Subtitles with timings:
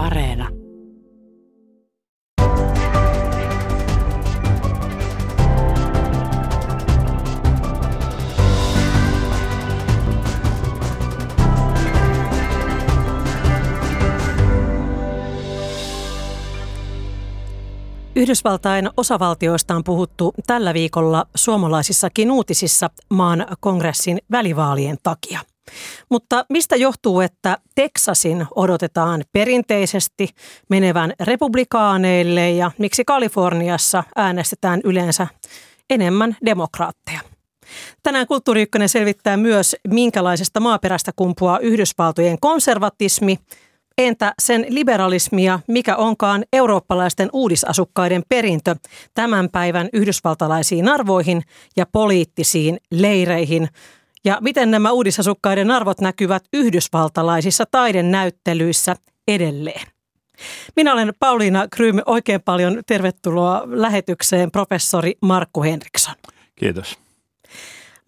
[0.00, 0.48] Areena.
[18.16, 25.49] Yhdysvaltain osavaltioista on puhuttu tällä viikolla suomalaisissakin uutisissa maan kongressin välivaalien takia.
[26.10, 30.28] Mutta mistä johtuu, että Teksasin odotetaan perinteisesti
[30.68, 35.26] menevän republikaaneille ja miksi Kaliforniassa äänestetään yleensä
[35.90, 37.20] enemmän demokraatteja?
[38.02, 43.38] Tänään Kulttuuri selvittää myös, minkälaisesta maaperästä kumpuaa Yhdysvaltojen konservatismi–
[44.00, 48.76] Entä sen liberalismia, mikä onkaan eurooppalaisten uudisasukkaiden perintö
[49.14, 51.42] tämän päivän yhdysvaltalaisiin arvoihin
[51.76, 53.68] ja poliittisiin leireihin?
[54.24, 58.96] Ja miten nämä uudisasukkaiden arvot näkyvät yhdysvaltalaisissa taidenäyttelyissä
[59.28, 59.86] edelleen?
[60.76, 61.96] Minä olen Pauliina Krym.
[62.06, 66.14] Oikein paljon tervetuloa lähetykseen professori Markku Henriksson.
[66.56, 66.98] Kiitos.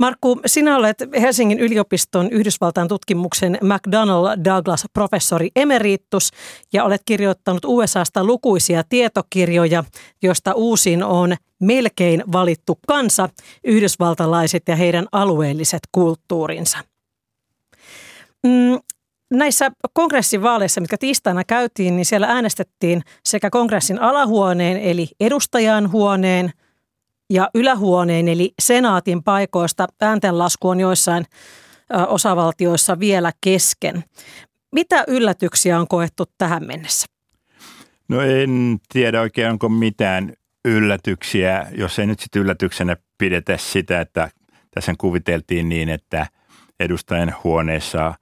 [0.03, 6.31] Markku, sinä olet Helsingin yliopiston Yhdysvaltain tutkimuksen McDonnell Douglas professori emeritus
[6.73, 9.85] ja olet kirjoittanut USAsta lukuisia tietokirjoja,
[10.23, 13.29] joista uusin on melkein valittu kansa,
[13.65, 16.79] yhdysvaltalaiset ja heidän alueelliset kulttuurinsa.
[18.47, 18.79] Mm,
[19.31, 26.53] näissä kongressivaaleissa, mitkä tiistaina käytiin, niin siellä äänestettiin sekä kongressin alahuoneen eli edustajan huoneen–
[27.33, 31.25] ja ylähuoneen eli senaatin paikoista ääntenlasku on joissain
[32.09, 34.05] osavaltioissa vielä kesken.
[34.73, 37.07] Mitä yllätyksiä on koettu tähän mennessä?
[38.09, 40.33] No en tiedä oikein, onko mitään
[40.65, 44.31] yllätyksiä, jos ei nyt sitten yllätyksenä pidetä sitä, että
[44.71, 46.27] tässä kuviteltiin niin, että
[46.81, 48.15] edustajan huoneessa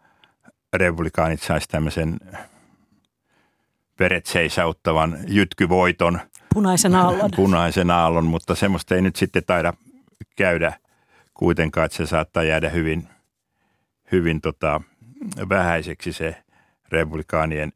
[0.73, 2.21] republikaanit saisi tämmöisen
[4.01, 6.21] veret seisauttavan jytkyvoiton–
[6.55, 7.31] Punaisen aallon.
[7.37, 9.73] Punaisen aallon, mutta semmoista ei nyt sitten taida
[10.37, 10.73] käydä
[11.35, 13.09] kuitenkaan, että se saattaa jäädä hyvin,
[14.13, 14.81] hyvin tota,
[15.49, 16.37] vähäiseksi se
[16.89, 17.73] republikaanien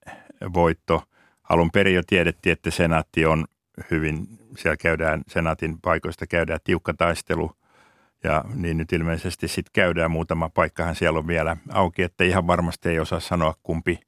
[0.54, 1.02] voitto.
[1.48, 3.44] Alun perin jo tiedettiin, että senaatti on
[3.90, 4.26] hyvin,
[4.58, 7.52] siellä käydään, senaatin paikoista käydään tiukka taistelu
[8.24, 12.88] ja niin nyt ilmeisesti sitten käydään muutama paikkahan siellä on vielä auki, että ihan varmasti
[12.88, 14.00] ei osaa sanoa kumpi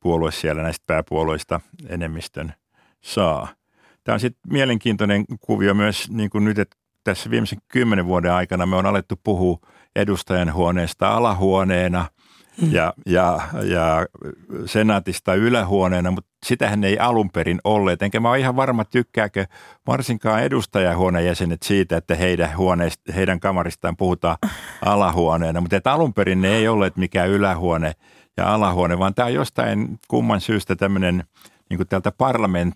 [0.00, 2.54] puolue siellä näistä pääpuolueista enemmistön
[3.00, 3.48] saa.
[4.04, 8.66] Tämä on sitten mielenkiintoinen kuvio myös niin kuin nyt, että tässä viimeisen kymmenen vuoden aikana
[8.66, 9.58] me on alettu puhua
[9.96, 12.06] edustajan huoneesta alahuoneena
[12.62, 12.72] mm.
[12.72, 14.06] ja, ja, ja
[14.66, 18.02] senaatista ylähuoneena, mutta sitähän ei alun perin olleet.
[18.02, 19.46] Enkä mä ole ihan varma, tykkääkö
[19.86, 24.36] varsinkaan edustajahuoneen jäsenet siitä, että heidän, huoneista, heidän kamaristaan puhutaan
[24.84, 25.60] alahuoneena.
[25.60, 27.92] Mutta että alun perin ne ei olleet mikään ylähuone
[28.36, 31.24] ja alahuone, vaan tämä on jostain kumman syystä tämmöinen
[31.70, 32.74] niin kuin täältä parlament,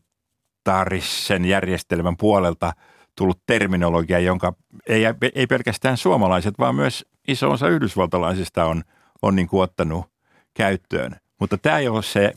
[0.66, 2.72] parlamentaarisen järjestelmän puolelta
[3.16, 4.53] tullut terminologia, jonka
[4.87, 5.03] ei,
[5.34, 8.82] ei pelkästään suomalaiset, vaan myös iso osa yhdysvaltalaisista on,
[9.22, 10.06] on niin kuin ottanut
[10.54, 11.16] käyttöön.
[11.41, 12.32] Mutta tämä ei ole se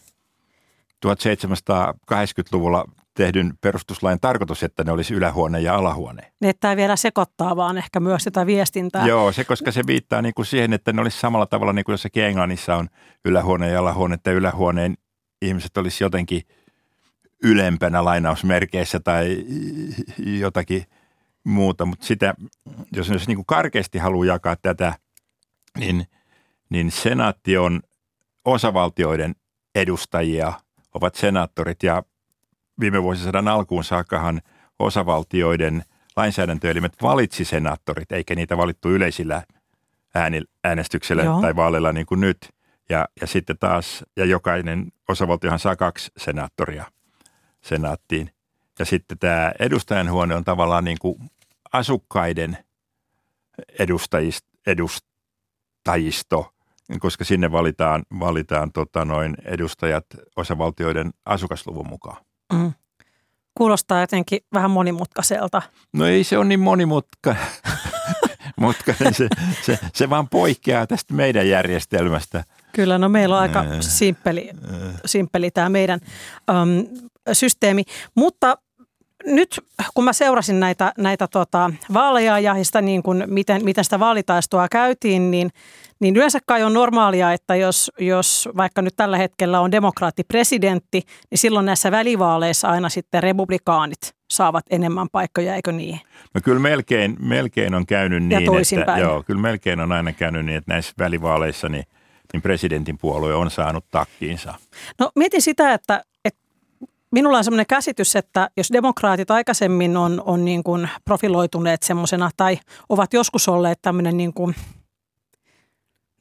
[1.05, 6.31] 1780-luvulla tehdyn perustuslain tarkoitus, että ne olisi ylähuone ja alahuone.
[6.41, 9.07] Ne ei vielä sekoittaa, vaan ehkä myös sitä viestintää.
[9.07, 11.93] Joo, se, koska se viittaa niin kuin siihen, että ne olisi samalla tavalla niin kuin
[11.93, 12.87] jossakin Englannissa on
[13.25, 14.97] ylähuone ja alahuone, että ylähuoneen
[15.41, 16.41] ihmiset olisi jotenkin–
[17.43, 19.45] ylempänä lainausmerkeissä tai
[20.17, 20.83] jotakin
[21.43, 22.33] muuta, mutta sitä,
[22.91, 24.93] jos, jos niin kuin karkeasti haluaa jakaa tätä,
[25.77, 26.07] niin,
[26.69, 27.81] niin senaatti on
[28.45, 29.35] osavaltioiden
[29.75, 30.53] edustajia,
[30.93, 32.03] ovat senaattorit ja
[32.79, 34.41] viime vuosisadan alkuun saakkahan
[34.79, 35.83] osavaltioiden
[36.15, 39.43] lainsäädäntöelimet valitsi senaattorit, eikä niitä valittu yleisillä
[40.63, 41.41] äänestyksellä Joo.
[41.41, 42.37] tai vaaleilla niin kuin nyt.
[42.89, 46.85] Ja, ja sitten taas, ja jokainen osavaltiohan saa kaksi senaattoria–
[47.61, 48.31] senaattiin.
[48.79, 51.31] Ja sitten tämä edustajanhuone on tavallaan niin kuin
[51.73, 52.57] asukkaiden
[54.65, 56.53] edustajisto,
[56.99, 60.05] koska sinne valitaan, valitaan tota noin edustajat
[60.35, 62.17] osavaltioiden asukasluvun mukaan.
[62.53, 62.73] Mm.
[63.55, 65.61] Kuulostaa jotenkin vähän monimutkaiselta.
[65.93, 67.43] No ei se ole niin monimutkainen.
[68.59, 69.27] Mutkainen se,
[69.61, 72.43] se, se vaan poikkeaa tästä meidän järjestelmästä.
[72.71, 74.49] Kyllä, no meillä on aika simppeli,
[75.05, 75.99] simppeli tämä meidän
[76.51, 76.87] um,
[77.33, 77.83] systeemi.
[78.15, 78.57] Mutta
[79.25, 79.59] nyt
[79.93, 84.67] kun mä seurasin näitä, näitä tota, vaaleja ja sitä niin kuin, miten, miten sitä vaalitaistoa
[84.71, 85.49] käytiin, niin,
[85.99, 91.39] niin yleensä kai on normaalia, että jos, jos vaikka nyt tällä hetkellä on demokraattipresidentti, niin
[91.39, 95.99] silloin näissä välivaaleissa aina sitten republikaanit saavat enemmän paikkoja, eikö niin?
[96.33, 98.49] No kyllä melkein, melkein on käynyt niin,
[98.79, 101.83] että, joo, kyllä melkein on aina käynyt niin, että näissä välivaaleissa niin
[102.33, 104.53] niin presidentin puolue on saanut takkiinsa.
[104.99, 106.39] No mietin sitä, että, että
[107.11, 112.59] minulla on sellainen käsitys, että jos demokraatit aikaisemmin on, on niin kuin profiloituneet semmoisena tai
[112.89, 114.55] ovat joskus olleet tämmöinen niin kuin–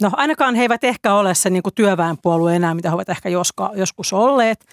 [0.02, 3.28] No ainakaan he eivät ehkä ole se niin työväenpuolue enää, mitä he ovat ehkä
[3.74, 4.64] joskus olleet,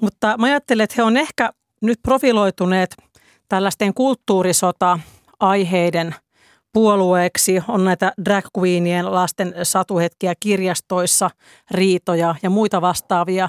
[0.00, 1.52] mutta mä ajattelen, että he on ehkä
[1.82, 2.96] nyt profiloituneet
[3.48, 6.14] tällaisten kulttuurisota-aiheiden
[6.72, 7.62] puolueeksi.
[7.68, 11.30] On näitä drag queenien lasten satuhetkiä kirjastoissa,
[11.70, 13.48] riitoja ja muita vastaavia.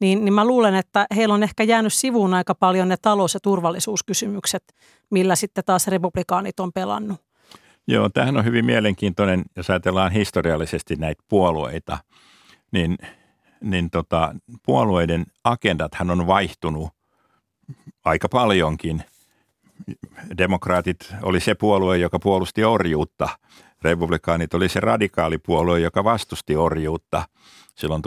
[0.00, 3.40] Niin, niin mä luulen, että heillä on ehkä jäänyt sivuun aika paljon ne talous- ja
[3.40, 4.74] turvallisuuskysymykset,
[5.10, 7.20] millä sitten taas republikaanit on pelannut.
[7.86, 11.98] Joo, tämähän on hyvin mielenkiintoinen, jos ajatellaan historiallisesti näitä puolueita,
[12.72, 12.98] niin,
[13.60, 14.34] niin tota,
[14.66, 16.90] puolueiden agendathan on vaihtunut
[18.04, 19.02] aika paljonkin.
[20.38, 23.28] Demokraatit oli se puolue, joka puolusti orjuutta.
[23.82, 27.22] Republikaanit oli se radikaalipuolue, joka vastusti orjuutta
[27.74, 28.02] silloin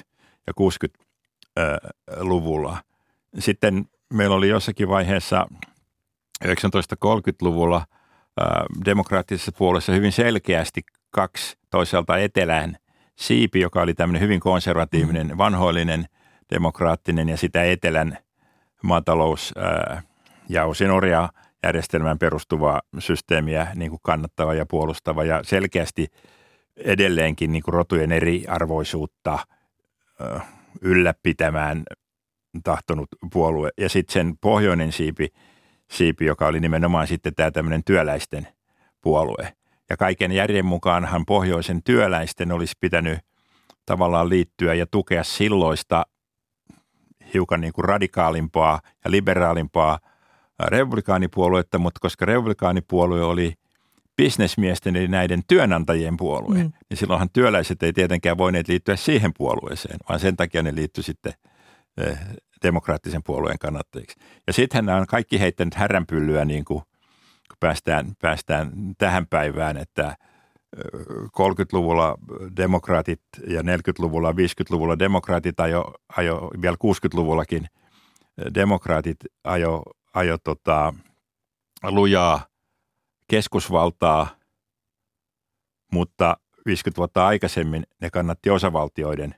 [0.00, 0.02] 1850-
[0.48, 2.82] ja 60-luvulla.
[3.38, 5.46] Sitten meillä oli jossakin vaiheessa
[6.44, 7.86] 1930-luvulla–
[8.84, 12.76] demokraattisessa puolessa hyvin selkeästi kaksi toisaalta etelään
[13.16, 15.38] siipi, joka oli tämmöinen hyvin konservatiivinen, mm.
[15.38, 16.06] vanhoillinen,
[16.54, 18.18] demokraattinen ja sitä etelän
[18.82, 19.54] maatalous
[20.48, 21.30] ja osin orjaa
[21.62, 26.06] järjestelmään perustuva systeemiä niin kuin kannattava ja puolustava ja selkeästi
[26.76, 29.38] edelleenkin niin kuin rotujen eriarvoisuutta
[30.80, 31.82] ylläpitämään
[32.64, 33.70] tahtonut puolue.
[33.78, 35.28] Ja sitten sen pohjoinen siipi–
[35.90, 38.48] siipi, joka oli nimenomaan sitten tämä tämmöinen työläisten
[39.00, 39.52] puolue.
[39.90, 43.18] Ja kaiken järjen mukaanhan pohjoisen työläisten olisi pitänyt
[43.86, 46.06] tavallaan liittyä ja tukea silloista
[47.34, 49.98] hiukan niin kuin radikaalimpaa ja liberaalimpaa
[50.64, 53.54] republikaanipuoluetta, mutta koska republikaanipuolue oli
[54.18, 56.72] bisnesmiesten eli näiden työnantajien puolue, mm.
[56.90, 61.32] niin silloinhan työläiset ei tietenkään voineet liittyä siihen puolueeseen, vaan sen takia ne liittyi sitten
[62.00, 62.18] eh,
[62.62, 64.16] demokraattisen puolueen kannattajiksi.
[64.46, 66.82] Ja sittenhän nämä on kaikki heittänyt häränpyllyä niin kuin,
[67.48, 70.16] kun päästään, päästään tähän päivään, että
[71.26, 72.18] 30-luvulla
[72.56, 77.66] demokraatit ja 40-luvulla, 50-luvulla demokraatit ajo, ajo vielä 60-luvullakin
[78.54, 79.82] demokraatit ajo,
[80.14, 80.94] ajo tota,
[81.82, 82.46] lujaa
[83.28, 84.28] keskusvaltaa,
[85.92, 86.36] mutta
[86.66, 89.34] 50 vuotta aikaisemmin ne kannatti osavaltioiden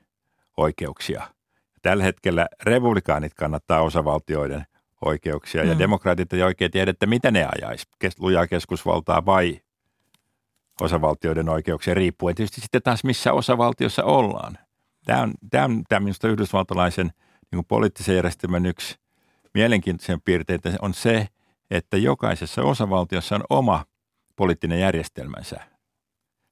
[0.57, 1.27] oikeuksia–
[1.81, 4.65] Tällä hetkellä republikaanit kannattaa osavaltioiden
[5.05, 5.69] oikeuksia mm.
[5.69, 7.87] ja demokraatit ei oikein tiedä, että mitä ne ajaisi,
[8.19, 9.61] lujaa keskusvaltaa vai
[10.81, 14.57] osavaltioiden oikeuksia, riippuen tietysti sitten taas missä osavaltiossa ollaan.
[15.05, 17.11] Tämä on, tämä on tämä minusta yhdysvaltalaisen
[17.51, 18.95] niin poliittisen järjestelmän yksi
[19.53, 21.27] mielenkiintoisen piirteitä on se,
[21.71, 23.85] että jokaisessa osavaltiossa on oma
[24.35, 25.59] poliittinen järjestelmänsä.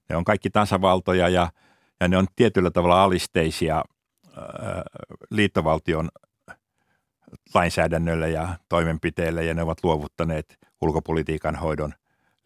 [0.09, 1.51] Ne on kaikki tasavaltoja ja,
[1.99, 3.83] ja ne on tietyllä tavalla alisteisia–
[5.31, 6.09] liittovaltion
[7.53, 11.93] lainsäädännölle ja toimenpiteille ja ne ovat luovuttaneet ulkopolitiikan hoidon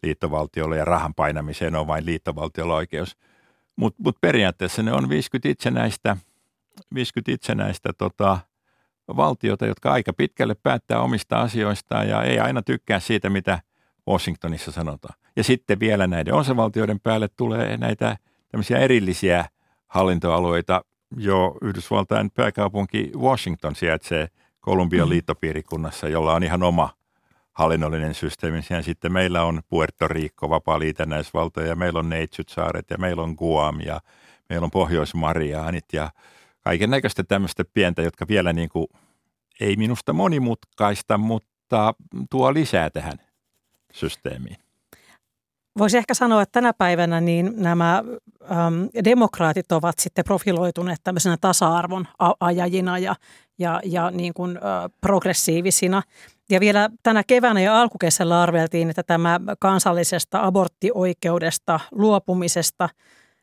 [0.02, 3.16] liittovaltiolle ja rahan painamiseen on vain liittovaltiolla oikeus.
[3.76, 6.16] Mutta mut periaatteessa ne on 50 itsenäistä,
[6.94, 8.38] 50 itsenäistä tota,
[9.08, 13.58] valtiota, jotka aika pitkälle päättää omista asioistaan ja ei aina tykkää siitä, mitä
[14.08, 15.14] Washingtonissa sanotaan.
[15.36, 18.16] Ja sitten vielä näiden osavaltioiden päälle tulee näitä
[18.48, 19.44] tämmöisiä erillisiä
[19.86, 20.84] hallintoalueita,
[21.16, 24.28] jo Yhdysvaltain pääkaupunki Washington sijaitsee
[24.60, 25.10] Kolumbian mm.
[25.10, 26.90] liittopiirikunnassa, jolla on ihan oma
[27.52, 28.60] hallinnollinen systeemi.
[28.70, 33.34] Ja sitten meillä on Puerto Rico, vapaa liitännäisvalta, ja meillä on Neitsyt-saaret, ja meillä on
[33.38, 34.00] Guam, ja
[34.48, 36.10] meillä on Pohjois-Mariaanit, ja
[36.64, 38.86] kaiken näköistä tämmöistä pientä, jotka vielä niin kuin,
[39.60, 41.94] ei minusta monimutkaista, mutta
[42.30, 43.18] tuo lisää tähän
[43.92, 44.56] systeemiin.
[45.78, 52.08] Voisi ehkä sanoa, että tänä päivänä niin nämä äm, demokraatit ovat sitten profiloituneet tämmöisenä tasa-arvon
[52.40, 53.16] ajajina ja,
[53.58, 54.60] ja, ja niin kuin, ä,
[55.00, 56.02] progressiivisina.
[56.50, 62.88] Ja vielä tänä keväänä ja alkukesällä arveltiin, että tämä kansallisesta aborttioikeudesta luopumisesta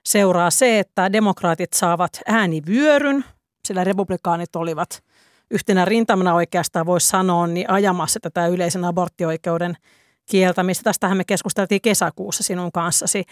[0.05, 3.25] seuraa se, että demokraatit saavat äänivyöryn,
[3.67, 5.03] sillä republikaanit olivat
[5.51, 9.77] yhtenä rintamana oikeastaan voisi sanoa, niin ajamassa tätä yleisen aborttioikeuden–
[10.31, 10.83] kieltämistä.
[10.83, 13.23] Tästähän me keskusteltiin kesäkuussa sinun kanssasi.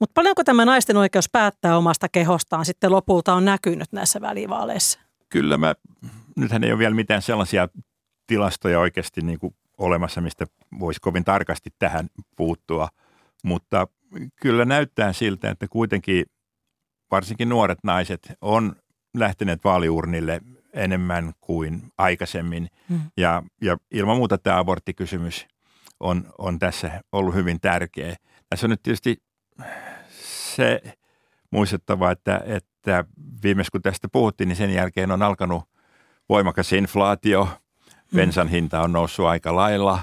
[0.00, 5.00] Mutta paljonko tämä naisten oikeus päättää omasta kehostaan sitten lopulta on näkynyt näissä välivaaleissa?
[5.28, 5.74] Kyllä mä,
[6.36, 7.68] nythän ei ole vielä mitään sellaisia
[8.26, 10.46] tilastoja oikeasti niin kuin olemassa, mistä
[10.78, 12.88] voisi kovin tarkasti tähän puuttua,
[13.44, 13.86] mutta
[14.40, 16.24] kyllä näyttää siltä, että kuitenkin
[17.10, 18.76] varsinkin nuoret naiset on
[19.16, 20.40] lähteneet vaaliurnille
[20.72, 22.68] enemmän kuin aikaisemmin.
[22.88, 23.00] Hmm.
[23.16, 25.46] Ja, ja ilman muuta tämä aborttikysymys
[26.00, 28.16] on, on tässä ollut hyvin tärkeä.
[28.48, 29.22] Tässä on nyt tietysti
[30.10, 30.82] se
[31.50, 33.04] muistettava, että, että
[33.42, 35.64] viimeis kun tästä puhuttiin, niin sen jälkeen on alkanut
[36.28, 37.44] voimakas inflaatio.
[37.44, 38.16] Mm.
[38.16, 40.00] Bensan hinta on noussut aika lailla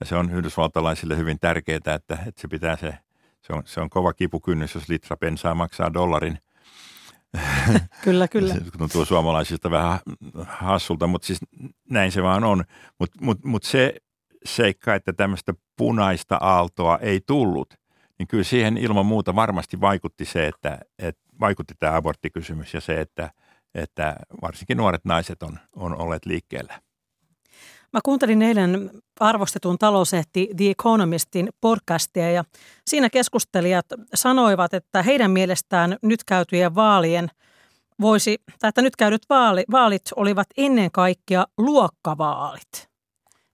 [0.00, 2.98] ja se on yhdysvaltalaisille hyvin tärkeää, että, että se pitää se,
[3.42, 6.38] se on, se on kova kipukynnys, jos litra bensaa maksaa dollarin.
[8.04, 8.54] Kyllä, kyllä.
[8.54, 9.98] Se tuntuu suomalaisista vähän
[10.46, 11.40] hassulta, mutta siis
[11.90, 12.64] näin se vaan on.
[12.98, 13.94] Mutta mut, mut se
[14.44, 17.74] seikka, että tämmöistä punaista aaltoa ei tullut,
[18.18, 23.00] niin kyllä siihen ilman muuta varmasti vaikutti se, että, että vaikutti tämä aborttikysymys ja se,
[23.00, 23.30] että,
[23.74, 26.80] että varsinkin nuoret naiset on, on olleet liikkeellä.
[27.92, 32.44] Mä kuuntelin eilen arvostetun talousehti The Economistin podcastia ja
[32.86, 37.28] siinä keskustelijat sanoivat, että heidän mielestään nyt käytyjen vaalien
[38.00, 42.90] voisi, tai että nyt käydyt vaali, vaalit olivat ennen kaikkea luokkavaalit.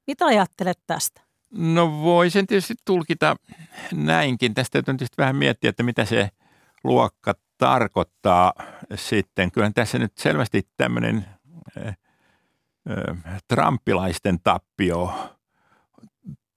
[0.07, 1.21] Mitä ajattelet tästä?
[1.51, 3.37] No voisin tietysti tulkita
[3.93, 4.55] näinkin.
[4.55, 6.29] Tästä täytyy tietysti vähän miettiä, että mitä se
[6.85, 8.53] luokka tarkoittaa
[8.95, 9.51] sitten.
[9.53, 11.27] Kyllähän tässä nyt selvästi tämmöinen
[13.49, 15.31] Trumpilaisten tappio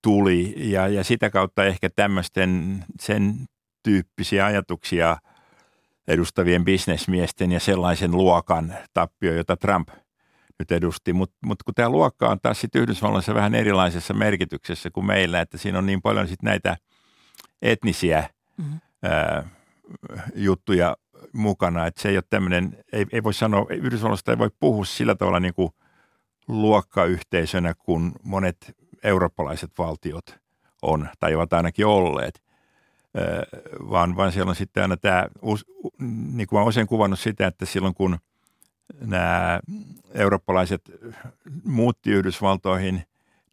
[0.02, 3.34] tuli ja, ja sitä kautta ehkä tämmöisten sen
[3.82, 5.16] tyyppisiä ajatuksia
[6.08, 9.88] edustavien bisnesmiesten ja sellaisen luokan tappio, jota Trump
[10.58, 11.12] nyt edusti.
[11.12, 15.58] Mutta mut kun tämä luokka on taas sitten Yhdysvalloissa vähän erilaisessa merkityksessä kuin meillä, että
[15.58, 16.76] siinä on niin paljon sitten näitä
[17.62, 18.80] etnisiä mm-hmm.
[19.02, 19.48] ää,
[20.34, 20.96] juttuja
[21.32, 25.14] mukana, että se ei ole tämmöinen, ei, ei voi sanoa, Yhdysvalloista ei voi puhua sillä
[25.14, 25.70] tavalla niin kuin–
[26.50, 30.38] luokkayhteisönä kuin monet eurooppalaiset valtiot
[30.82, 32.42] on tai ovat ainakin olleet,
[33.90, 35.28] vaan, vaan siellä on sitten aina tämä,
[36.32, 38.18] niin kuin olen usein kuvannut sitä, että silloin kun
[39.00, 39.60] nämä
[40.14, 40.82] eurooppalaiset
[41.64, 43.02] muutti Yhdysvaltoihin,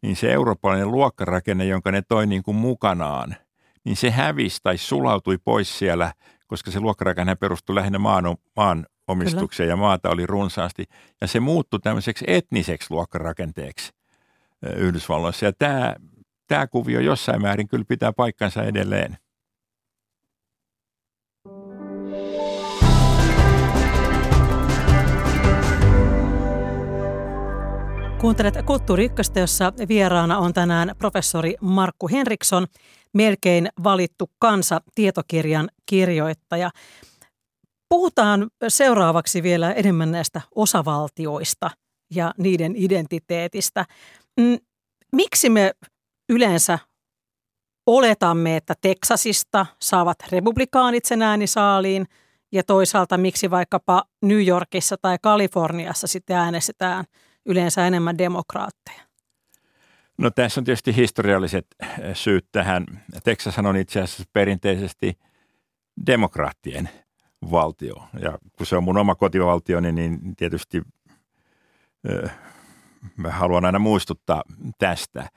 [0.02, 3.36] niin se eurooppalainen luokkarakenne, jonka ne toi niin kuin mukanaan,
[3.84, 6.12] niin se hävisi tai sulautui pois siellä,
[6.46, 8.24] koska se luokkarakenne perustui lähinnä maan,
[8.56, 9.72] maan omistuksia Kyllä.
[9.72, 10.84] ja maata oli runsaasti.
[11.20, 13.92] Ja se muuttui tämmöiseksi etniseksi luokkarakenteeksi
[14.76, 15.46] Yhdysvalloissa.
[15.46, 15.94] Ja tämä,
[16.46, 19.18] tämä kuvio jossain määrin kyllä pitää paikkansa edelleen.
[28.20, 32.66] Kuuntelet Kulttuuri Ykköstä, jossa vieraana on tänään professori Markku Henriksson,
[33.12, 36.70] melkein valittu kansa tietokirjan kirjoittaja.
[37.88, 41.70] Puhutaan seuraavaksi vielä enemmän näistä osavaltioista
[42.14, 43.84] ja niiden identiteetistä.
[44.40, 44.58] Mm,
[45.12, 45.72] miksi me
[46.28, 46.78] yleensä
[47.86, 52.06] oletamme, että Teksasista saavat republikaanit sen äänisaaliin
[52.52, 57.04] ja toisaalta miksi vaikkapa New Yorkissa tai Kaliforniassa sitten äänestetään
[57.46, 59.02] yleensä enemmän demokraatteja?
[60.18, 61.66] No tässä on tietysti historialliset
[62.14, 62.86] syyt tähän.
[63.24, 65.18] Teksashan on itse asiassa perinteisesti
[66.06, 66.88] demokraattien
[67.50, 67.96] valtio.
[68.20, 70.82] Ja kun se on mun oma kotivaltioni, niin tietysti
[73.16, 74.42] mä haluan aina muistuttaa
[74.78, 75.28] tästä.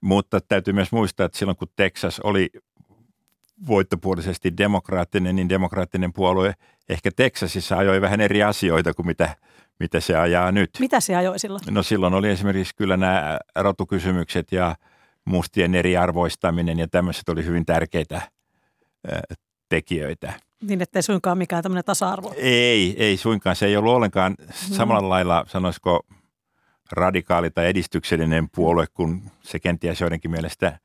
[0.00, 2.50] Mutta täytyy myös muistaa, että silloin kun Texas oli
[3.66, 6.54] voittopuolisesti demokraattinen, niin demokraattinen puolue
[6.88, 9.36] ehkä Texasissa ajoi vähän eri asioita kuin mitä,
[9.80, 10.70] mitä se ajaa nyt.
[10.80, 11.62] Mitä se ajoi silloin?
[11.70, 14.76] No silloin oli esimerkiksi kyllä nämä rotukysymykset ja
[15.24, 18.22] mustien eriarvoistaminen ja tämmöiset oli hyvin tärkeitä
[19.68, 20.32] tekijöitä.
[20.62, 22.34] Niin, ettei suinkaan mikään tämmöinen tasa-arvo.
[22.36, 23.56] Ei, ei suinkaan.
[23.56, 24.46] Se ei ollut ollenkaan mm.
[24.52, 26.00] samalla lailla, sanoisiko,
[26.92, 30.78] radikaali tai edistyksellinen puolue kuin se kenties joidenkin mielestä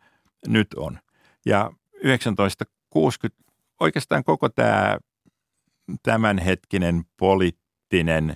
[0.48, 1.00] nyt on.
[1.46, 3.44] Ja 1960
[3.80, 4.98] oikeastaan koko tämä
[6.04, 8.36] tämänhetkinen poliittinen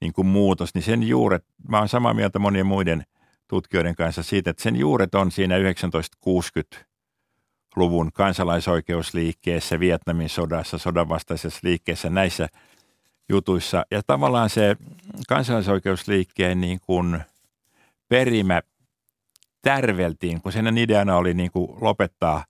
[0.00, 3.04] niin kuin muutos, niin sen juuret, mä olen samaa mieltä monien muiden
[3.48, 6.91] tutkijoiden kanssa siitä, että sen juuret on siinä 1960
[7.76, 12.48] luvun kansalaisoikeusliikkeessä, Vietnamin sodassa, sodanvastaisessa liikkeessä, näissä
[13.28, 13.84] jutuissa.
[13.90, 14.76] Ja tavallaan se
[15.28, 17.20] kansalaisoikeusliikkeen niin kuin
[18.08, 18.62] perimä
[19.62, 22.44] tärveltiin, kun sen ideana oli niin kuin lopettaa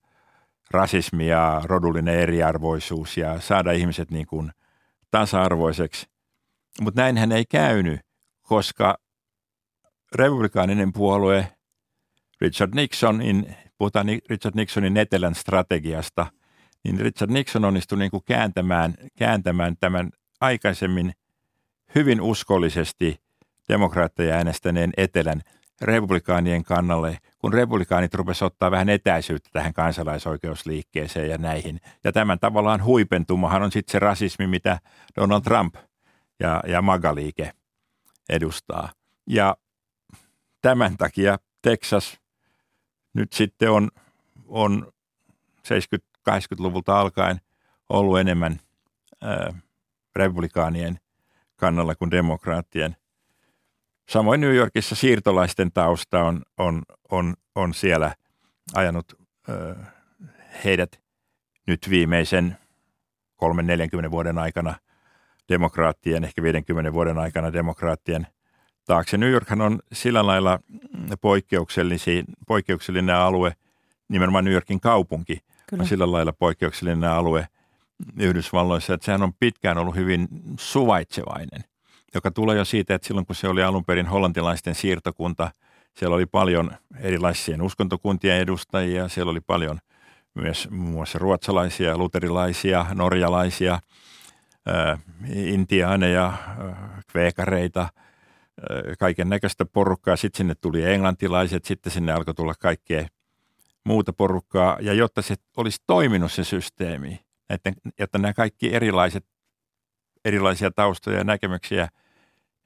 [0.71, 4.52] rasismi ja rodullinen eriarvoisuus ja saada ihmiset niin kuin
[5.11, 6.07] tasa-arvoiseksi.
[6.81, 8.00] Mutta näinhän ei käynyt,
[8.43, 8.99] koska
[10.14, 11.49] republikaaninen puolue
[12.41, 16.27] Richard Nixonin puhutaan Richard Nixonin etelän strategiasta,
[16.85, 20.11] niin Richard Nixon onnistui niin kuin kääntämään, kääntämään tämän
[20.41, 21.12] aikaisemmin
[21.95, 23.21] hyvin uskollisesti
[23.69, 25.43] demokraatteja äänestäneen etelän
[25.81, 31.81] republikaanien kannalle, kun republikaanit rupesivat ottaa vähän etäisyyttä tähän kansalaisoikeusliikkeeseen ja näihin.
[32.05, 34.79] Ja tämän tavallaan huipentumahan on sitten se rasismi, mitä
[35.17, 35.75] Donald Trump
[36.41, 37.53] ja, ja MAGA-liike
[38.29, 38.93] edustaa.
[39.27, 39.57] Ja
[40.61, 42.22] tämän takia Texas
[43.14, 43.90] nyt sitten on,
[44.49, 44.92] on
[45.59, 47.40] 70-80-luvulta alkaen
[47.88, 48.61] ollut enemmän
[49.21, 49.54] ää,
[50.16, 50.99] republikaanien
[51.57, 52.97] kannalla kuin demokraattien.
[54.09, 58.14] Samoin New Yorkissa siirtolaisten tausta on, on, on, on siellä
[58.75, 59.14] ajanut
[59.49, 59.92] ää,
[60.64, 61.00] heidät
[61.66, 62.57] nyt viimeisen
[64.07, 64.75] 3-40 vuoden aikana
[65.49, 68.26] demokraattien, ehkä 50 vuoden aikana demokraattien
[68.85, 69.19] taakse.
[69.19, 70.59] New Yorkhan on sillä lailla
[72.47, 73.57] poikkeuksellinen alue,
[74.09, 75.39] nimenomaan New Yorkin kaupunki
[75.71, 75.83] Kyllä.
[75.83, 77.49] on sillä lailla poikkeuksellinen alue
[78.19, 81.65] Yhdysvalloissa, että sehän on pitkään ollut hyvin suvaitsevainen,
[82.15, 85.51] joka tulee jo siitä, että silloin kun se oli alun perin hollantilaisten siirtokunta,
[85.97, 86.71] siellä oli paljon
[87.01, 89.79] erilaisia uskontokuntien edustajia, siellä oli paljon–
[90.35, 93.81] myös muun muassa ruotsalaisia, luterilaisia, norjalaisia,
[95.35, 96.33] intiaaneja,
[97.12, 97.89] kveekareita,
[98.99, 100.16] kaiken näköistä porukkaa.
[100.16, 103.07] Sitten sinne tuli englantilaiset, sitten sinne alkoi tulla kaikkea
[103.85, 104.76] muuta porukkaa.
[104.81, 109.25] Ja jotta se olisi toiminut se systeemi, että, jotta nämä kaikki erilaiset,
[110.25, 111.88] erilaisia taustoja ja näkemyksiä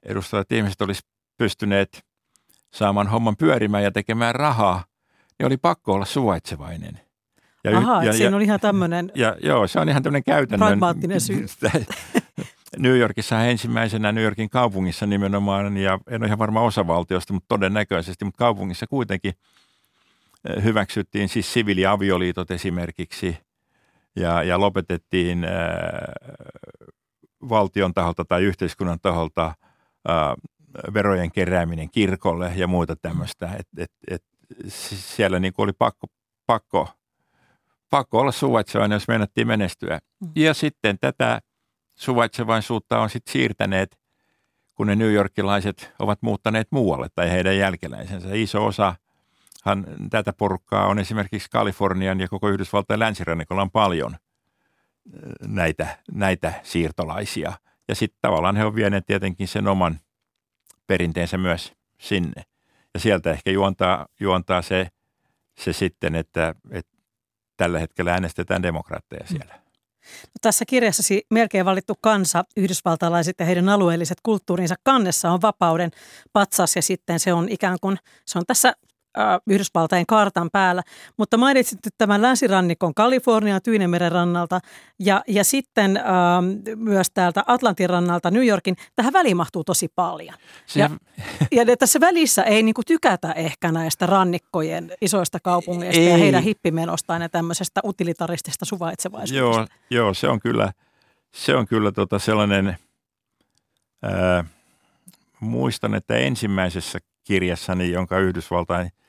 [0.03, 1.01] edustavat ihmiset olisi
[1.37, 2.05] pystyneet
[2.73, 4.83] saamaan homman pyörimään ja tekemään rahaa,
[5.39, 6.99] niin oli pakko olla suvaitsevainen.
[7.63, 10.67] Ja, Aha, ja, siinä ja, on ihan tämmöinen ja, Joo, se on ihan tämmöinen käytännön.
[10.67, 11.45] Pragmaattinen syy.
[12.77, 18.25] New Yorkissa ensimmäisenä New Yorkin kaupungissa nimenomaan, ja en ole ihan varma osavaltiosta, mutta todennäköisesti,
[18.25, 19.33] mutta kaupungissa kuitenkin
[20.49, 23.37] eh, hyväksyttiin siis siviiliavioliitot esimerkiksi
[24.15, 26.87] ja, ja lopetettiin ää, eh,
[27.49, 29.55] valtion taholta tai yhteiskunnan taholta
[30.07, 33.51] ää, eh, verojen kerääminen kirkolle ja muuta tämmöistä.
[33.59, 34.23] Et, et, et,
[34.69, 36.07] siellä niin oli pakko,
[36.45, 36.87] pakko
[37.89, 39.99] pakko olla suvaitsevainen, jos meinattiin menestyä.
[40.21, 40.31] Mm.
[40.35, 41.41] Ja sitten tätä
[41.97, 43.99] suvaitsevaisuutta on sitten siirtäneet,
[44.75, 48.27] kun ne New Yorkilaiset ovat muuttaneet muualle tai heidän jälkeläisensä.
[48.33, 48.95] Iso osa
[50.09, 54.15] tätä porukkaa on esimerkiksi Kalifornian ja koko Yhdysvaltain länsirannikolla on paljon
[55.47, 57.53] näitä, näitä siirtolaisia.
[57.87, 59.99] Ja sitten tavallaan he ovat vieneet tietenkin sen oman
[60.87, 62.43] perinteensä myös sinne.
[62.93, 64.87] Ja sieltä ehkä juontaa, juontaa se,
[65.59, 66.97] se sitten, että, että
[67.57, 69.66] tällä hetkellä äänestetään demokraatteja siellä.
[70.23, 75.91] No, tässä kirjassasi melkein valittu kansa, yhdysvaltalaiset ja heidän alueelliset kulttuurinsa kannessa on vapauden
[76.33, 78.73] patsas ja sitten se on ikään kuin, se on tässä
[79.19, 80.83] äh, Yhdysvaltain kartan päällä.
[81.17, 84.59] Mutta mainitsit tämän länsirannikon Kalifornian Tyynemeren rannalta
[84.99, 86.03] ja, ja sitten äh,
[86.75, 88.75] myös täältä Atlantin rannalta New Yorkin.
[88.95, 90.35] Tähän väliin mahtuu tosi paljon.
[90.65, 90.79] Se...
[90.79, 90.89] Ja,
[91.51, 96.09] ja tässä välissä ei niinku tykätä ehkä näistä rannikkojen isoista kaupungeista ei.
[96.09, 99.59] ja heidän hippimenostaan ja tämmöisestä utilitaristista suvaitsevaisuudesta.
[99.59, 100.71] Joo, joo se on kyllä,
[101.31, 102.77] se on kyllä tota sellainen...
[104.03, 104.45] Ää,
[105.39, 108.91] muistan, että ensimmäisessä kirjassani, jonka Yhdysvaltain–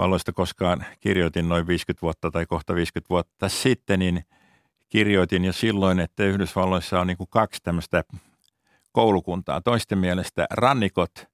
[0.00, 4.24] valloista koskaan kirjoitin noin 50 vuotta tai kohta 50 vuotta sitten, niin
[4.88, 8.04] kirjoitin jo silloin, että Yhdysvalloissa on niin kuin kaksi tämmöistä
[8.92, 9.60] koulukuntaa.
[9.60, 11.28] Toisten mielestä rannikot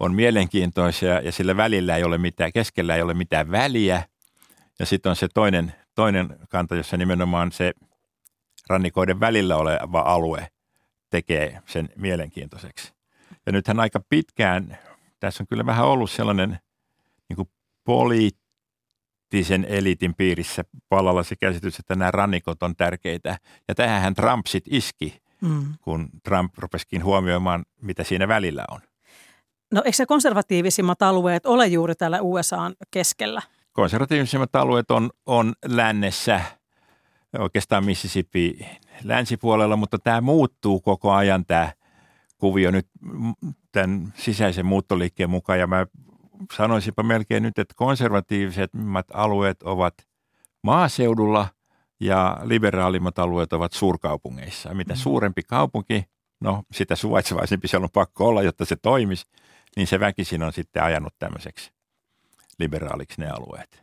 [0.00, 4.02] on mielenkiintoisia ja sillä välillä ei ole mitään, keskellä ei ole mitään väliä.
[4.78, 7.72] Ja sitten on se toinen, toinen kanta, jossa nimenomaan se
[8.68, 10.48] rannikoiden välillä oleva alue
[11.10, 12.92] tekee sen mielenkiintoiseksi.
[13.46, 14.78] Ja nythän aika pitkään,
[15.20, 16.58] tässä on kyllä vähän ollut sellainen
[17.28, 17.48] niin kuin
[17.88, 23.38] poliittisen eliitin piirissä palalla se käsitys, että nämä rannikot on tärkeitä.
[23.68, 25.74] Ja tähän Trump sit iski, mm.
[25.80, 28.80] kun Trump rupesikin huomioimaan, mitä siinä välillä on.
[29.72, 33.42] No eikö se konservatiivisimmat alueet ole juuri täällä USAn keskellä?
[33.72, 36.40] Konservatiivisimmat alueet on, on lännessä,
[37.38, 38.66] oikeastaan Mississippi
[39.04, 41.72] länsipuolella, mutta tämä muuttuu koko ajan tämä
[42.38, 42.86] kuvio nyt
[43.72, 45.58] tämän sisäisen muuttoliikkeen mukaan.
[45.58, 45.86] Ja mä
[46.56, 49.94] sanoisinpa melkein nyt, että konservatiivisemmat alueet ovat
[50.62, 51.48] maaseudulla
[52.00, 54.74] ja liberaalimmat alueet ovat suurkaupungeissa.
[54.74, 54.98] Mitä mm.
[54.98, 56.04] suurempi kaupunki,
[56.40, 59.26] no sitä suvaitsevaisempi siellä on pakko olla, jotta se toimisi,
[59.76, 61.72] niin se väkisin on sitten ajanut tämmöiseksi
[62.58, 63.82] liberaaliksi ne alueet.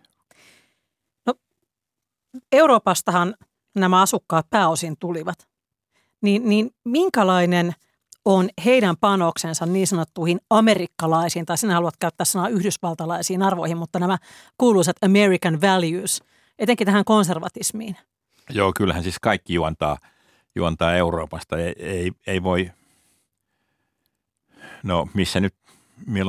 [1.25, 1.33] No,
[2.51, 3.35] Euroopastahan
[3.75, 5.47] nämä asukkaat pääosin tulivat.
[6.21, 7.73] Niin, niin minkälainen–
[8.25, 14.17] on heidän panoksensa niin sanottuihin amerikkalaisiin, tai sinä haluat käyttää sanaa yhdysvaltalaisiin arvoihin, mutta nämä
[14.57, 16.23] kuuluisat American values,
[16.59, 17.97] etenkin tähän konservatismiin.
[18.49, 19.97] Joo, kyllähän siis kaikki juontaa,
[20.55, 21.57] juontaa Euroopasta.
[21.57, 22.71] Ei, ei, ei voi,
[24.83, 25.55] no missä nyt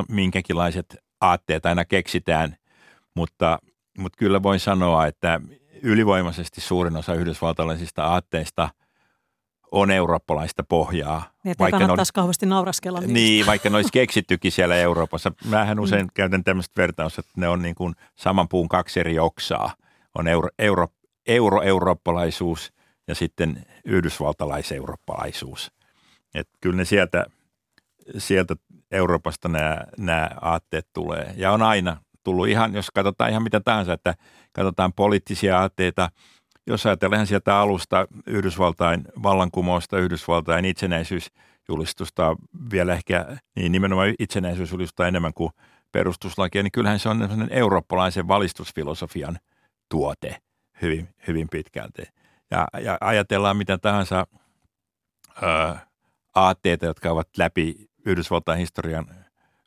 [0.08, 2.56] minkäkinlaiset aatteet aina keksitään,
[3.14, 3.58] mutta,
[3.98, 5.40] mutta kyllä voin sanoa, että
[5.82, 8.68] ylivoimaisesti suurin osa yhdysvaltalaisista aatteista–
[9.72, 11.30] on eurooppalaista pohjaa.
[11.44, 13.00] Niin, että vaikka kannattaisi ne kauheasti nauraskella.
[13.00, 15.32] Niin, niin, vaikka ne olisi keksittykin siellä Euroopassa.
[15.44, 16.10] Mähän usein mm.
[16.14, 19.74] käytän tämmöistä vertausta, että ne on niin kuin saman puun kaksi eri oksaa.
[20.14, 20.88] On euro, euro,
[21.26, 22.72] euro-eurooppalaisuus
[23.08, 25.72] ja sitten yhdysvaltalais-eurooppalaisuus.
[26.34, 27.26] Et kyllä ne sieltä,
[28.18, 28.56] sieltä
[28.90, 31.34] Euroopasta nämä, nämä aatteet tulee.
[31.36, 34.14] Ja on aina tullut ihan, jos katsotaan ihan mitä tahansa, että
[34.52, 36.10] katsotaan poliittisia aatteita,
[36.66, 42.36] jos ajatellaan sieltä alusta Yhdysvaltain vallankumousta, Yhdysvaltain itsenäisyysjulistusta,
[42.70, 45.50] vielä ehkä niin nimenomaan itsenäisyysjulistusta enemmän kuin
[45.92, 49.38] perustuslakia, niin kyllähän se on eurooppalaisen valistusfilosofian
[49.88, 50.36] tuote
[50.82, 52.02] hyvin, hyvin pitkälti.
[52.50, 54.26] Ja, ja ajatellaan mitä tahansa
[55.42, 55.76] ö,
[56.34, 59.06] aatteita, jotka ovat läpi Yhdysvaltain historian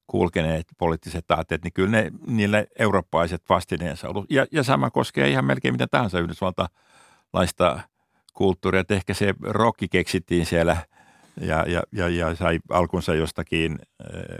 [0.07, 4.25] kulkeneet poliittiset aatteet, niin kyllä ne, niille eurooppalaiset vastineensa ollut.
[4.31, 6.19] Ja, ja sama koskee ihan melkein mitä tahansa
[7.33, 7.79] yhdysvaltalaista
[8.33, 8.81] kulttuuria.
[8.81, 10.77] Että ehkä se rokki keksittiin siellä
[11.41, 13.79] ja, ja, ja, ja sai alkunsa jostakin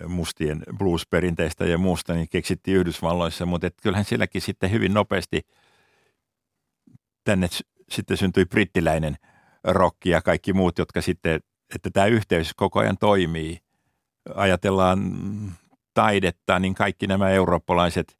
[0.07, 3.45] mustien blues-perinteistä ja muusta, niin keksittiin Yhdysvalloissa.
[3.45, 5.41] Mutta et kyllähän silläkin sitten hyvin nopeasti
[7.23, 7.47] tänne
[7.89, 9.17] sitten syntyi brittiläinen
[9.63, 11.41] rokki ja kaikki muut, jotka sitten,
[11.75, 13.59] että tämä yhteys koko ajan toimii–
[14.35, 14.99] ajatellaan
[15.93, 18.17] taidetta, niin kaikki nämä eurooppalaiset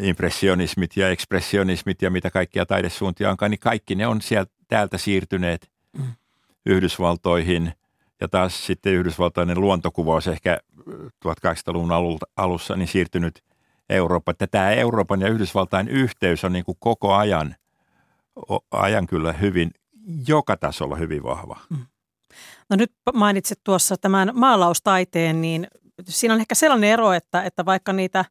[0.00, 5.70] impressionismit ja ekspressionismit ja mitä kaikkia taidesuuntia onkaan, niin kaikki ne on sieltä, täältä siirtyneet
[5.98, 6.04] mm.
[6.66, 7.72] Yhdysvaltoihin.
[8.20, 10.60] Ja taas sitten yhdysvaltainen luontokuvaus ehkä
[11.24, 13.42] 1800-luvun alussa niin siirtynyt
[13.88, 14.30] Eurooppa.
[14.30, 17.56] Että tämä Euroopan ja Yhdysvaltain yhteys on niin kuin koko ajan,
[18.70, 19.70] ajan kyllä hyvin,
[20.28, 21.60] joka tasolla hyvin vahva.
[21.70, 21.86] Mm.
[22.70, 25.66] No nyt mainitsit tuossa tämän maalaustaiteen, niin
[26.08, 28.24] siinä on ehkä sellainen ero, että, että vaikka niitä,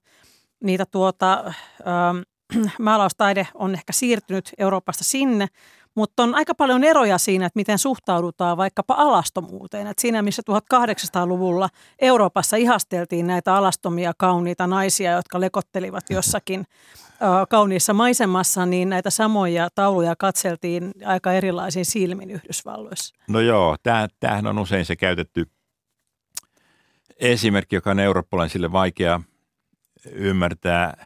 [0.63, 5.47] niitä tuota, ähm, maalaustaide on ehkä siirtynyt Euroopasta sinne,
[5.95, 9.87] mutta on aika paljon eroja siinä, että miten suhtaudutaan vaikkapa alastomuuteen.
[9.87, 11.69] Että siinä, missä 1800-luvulla
[11.99, 16.65] Euroopassa ihasteltiin näitä alastomia kauniita naisia, jotka lekottelivat jossakin
[17.49, 23.15] kauniissa maisemassa, niin näitä samoja tauluja katseltiin aika erilaisin silmin Yhdysvalloissa.
[23.27, 23.75] No joo,
[24.19, 25.45] tämähän on usein se käytetty
[27.17, 29.21] esimerkki, joka on eurooppalaisille vaikea
[30.11, 31.05] ymmärtää,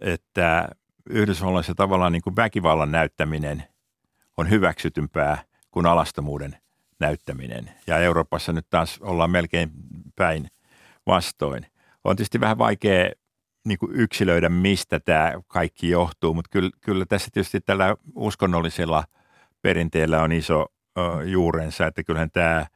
[0.00, 0.68] että
[1.10, 3.64] Yhdysvalloissa tavallaan niin kuin väkivallan näyttäminen
[4.36, 6.56] on hyväksytympää kuin alastomuuden
[7.00, 7.70] näyttäminen.
[7.86, 9.70] Ja Euroopassa nyt taas ollaan melkein
[10.16, 10.48] päin
[11.06, 11.66] vastoin.
[12.04, 13.10] On tietysti vähän vaikea
[13.64, 19.04] niin kuin yksilöidä, mistä tämä kaikki johtuu, mutta kyllä, kyllä tässä tietysti tällä uskonnollisella
[19.62, 20.66] perinteellä on iso
[20.98, 22.66] ö, juurensa, että kyllähän tämä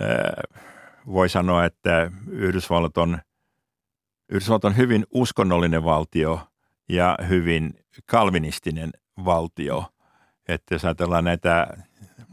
[0.00, 0.04] ö,
[1.06, 3.18] voi sanoa, että Yhdysvallat on,
[4.30, 6.48] Yhdysvallat on hyvin uskonnollinen valtio
[6.88, 7.74] ja hyvin
[8.06, 8.90] kalvinistinen
[9.24, 9.84] valtio.
[10.48, 11.66] Että jos ajatellaan näitä,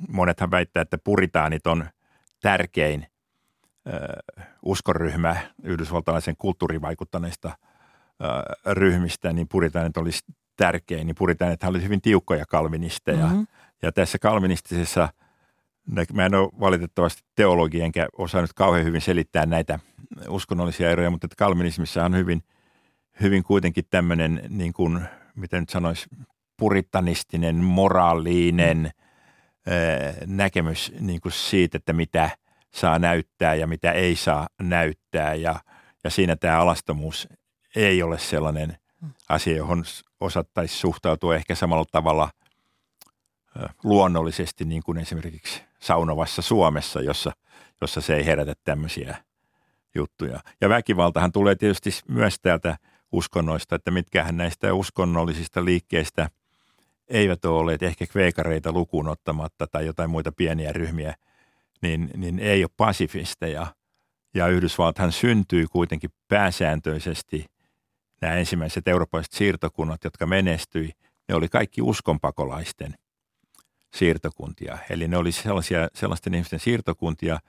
[0.07, 1.85] monethan väittää, että puritaanit on
[2.41, 3.07] tärkein
[4.61, 7.57] uskoryhmä yhdysvaltalaisen kulttuurivaikuttaneista
[8.65, 10.23] ryhmistä, niin puritaanit olisi
[10.57, 11.07] tärkein.
[11.07, 13.25] Niin puritaanithan oli hyvin tiukkoja kalvinisteja.
[13.25, 13.47] Mm-hmm.
[13.81, 15.09] Ja tässä kalvinistisessa,
[16.13, 19.79] mä en ole valitettavasti teologi, enkä osaa nyt kauhean hyvin selittää näitä
[20.29, 22.43] uskonnollisia eroja, mutta kalvinismissa on hyvin,
[23.21, 25.01] hyvin kuitenkin tämmöinen, niin kuin,
[25.35, 26.07] miten nyt sanoisi,
[26.57, 28.91] puritanistinen, moraalinen
[29.65, 30.35] mm.
[30.35, 32.29] näkemys niin kuin siitä, että mitä–
[32.77, 35.33] saa näyttää ja mitä ei saa näyttää.
[35.35, 35.59] Ja,
[36.03, 37.27] ja siinä tämä alastomuus
[37.75, 38.77] ei ole sellainen
[39.29, 39.83] asia, johon
[40.19, 42.29] osattaisi suhtautua ehkä samalla tavalla
[43.83, 47.31] luonnollisesti niin kuin esimerkiksi saunovassa Suomessa, jossa,
[47.81, 49.17] jossa se ei herätä tämmöisiä
[49.95, 50.39] juttuja.
[50.61, 52.77] Ja väkivaltahan tulee tietysti myös täältä
[53.11, 56.29] uskonnoista, että mitkähän näistä uskonnollisista liikkeistä
[57.07, 61.13] eivät ole olleet ehkä kveikareita lukuun ottamatta tai jotain muita pieniä ryhmiä–
[61.81, 63.67] niin, niin ei ole pasifisteja.
[64.33, 67.45] Ja Yhdysvalthan syntyi kuitenkin pääsääntöisesti
[68.21, 70.91] nämä ensimmäiset eurooppalaiset siirtokunnat, jotka menestyi,
[71.29, 72.95] ne oli kaikki uskonpakolaisten
[73.93, 74.77] siirtokuntia.
[74.89, 77.39] Eli ne oli sellaisia, sellaisten ihmisten siirtokuntia,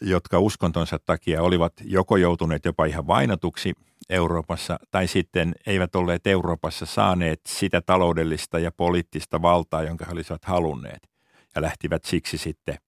[0.00, 3.74] jotka uskontonsa takia olivat joko joutuneet jopa ihan vainatuksi
[4.08, 10.44] Euroopassa, tai sitten eivät olleet Euroopassa saaneet sitä taloudellista ja poliittista valtaa, jonka he olisivat
[10.44, 11.08] halunneet,
[11.54, 12.78] ja lähtivät siksi sitten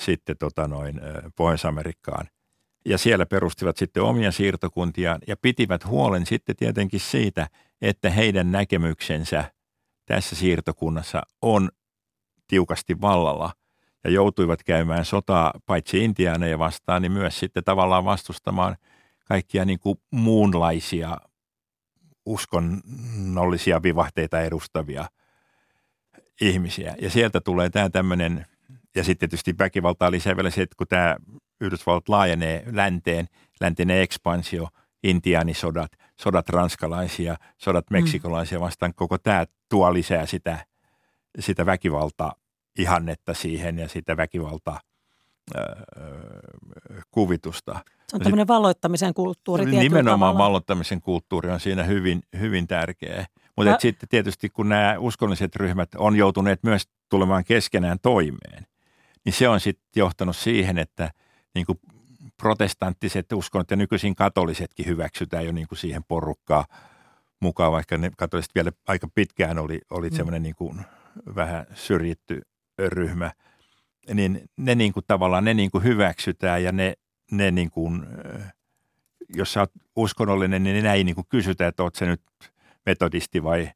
[0.00, 1.00] sitten tota noin,
[1.36, 2.26] Pohjois-Amerikkaan.
[2.84, 7.48] Ja siellä perustivat sitten omia siirtokuntiaan ja pitivät huolen sitten tietenkin siitä,
[7.82, 9.52] että heidän näkemyksensä
[10.08, 11.68] tässä siirtokunnassa on
[12.46, 13.52] tiukasti vallalla
[14.04, 18.76] ja joutuivat käymään sotaa paitsi intiaaneja vastaan, niin myös sitten tavallaan vastustamaan
[19.24, 21.16] kaikkia niin kuin muunlaisia
[22.26, 25.08] uskonnollisia vivahteita edustavia
[26.40, 26.94] ihmisiä.
[27.00, 28.46] Ja sieltä tulee tämä tämmöinen
[28.96, 31.16] ja sitten tietysti väkivaltaa lisää vielä se, että kun tämä
[31.60, 33.26] Yhdysvallat laajenee länteen,
[33.60, 34.68] läntinen ekspansio,
[35.02, 37.96] intiaanisodat, sodat ranskalaisia, sodat mm.
[37.96, 40.66] meksikolaisia vastaan, koko tämä tuo lisää sitä,
[41.38, 42.34] sitä väkivaltaa
[42.78, 44.80] ihannetta siihen ja sitä väkivaltaa
[47.10, 47.80] kuvitusta.
[48.08, 49.64] Se on tämmöinen valloittamisen kulttuuri.
[49.66, 50.38] Nimenomaan tavalla.
[50.44, 53.26] valloittamisen kulttuuri on siinä hyvin, hyvin tärkeä.
[53.56, 53.76] Mutta Mä...
[53.80, 58.66] sitten tietysti kun nämä uskonnolliset ryhmät on joutuneet myös tulemaan keskenään toimeen,
[59.24, 61.10] niin se on sitten johtanut siihen, että
[61.54, 61.78] niin kuin
[62.42, 66.64] protestanttiset uskonnot ja nykyisin katolisetkin hyväksytään jo niin kuin siihen porukkaan
[67.40, 70.16] mukaan, vaikka ne katoliset vielä aika pitkään oli, oli mm.
[70.16, 70.80] semmoinen niin kuin
[71.34, 72.42] vähän syrjitty
[72.78, 73.32] ryhmä,
[74.14, 76.94] niin ne niin kuin tavallaan ne niin kuin hyväksytään ja ne,
[77.30, 78.06] ne niin kuin,
[79.36, 82.22] jos sä oot uskonnollinen, niin ne ei niin kuin kysytä, että oot sä nyt
[82.86, 83.70] metodisti vai,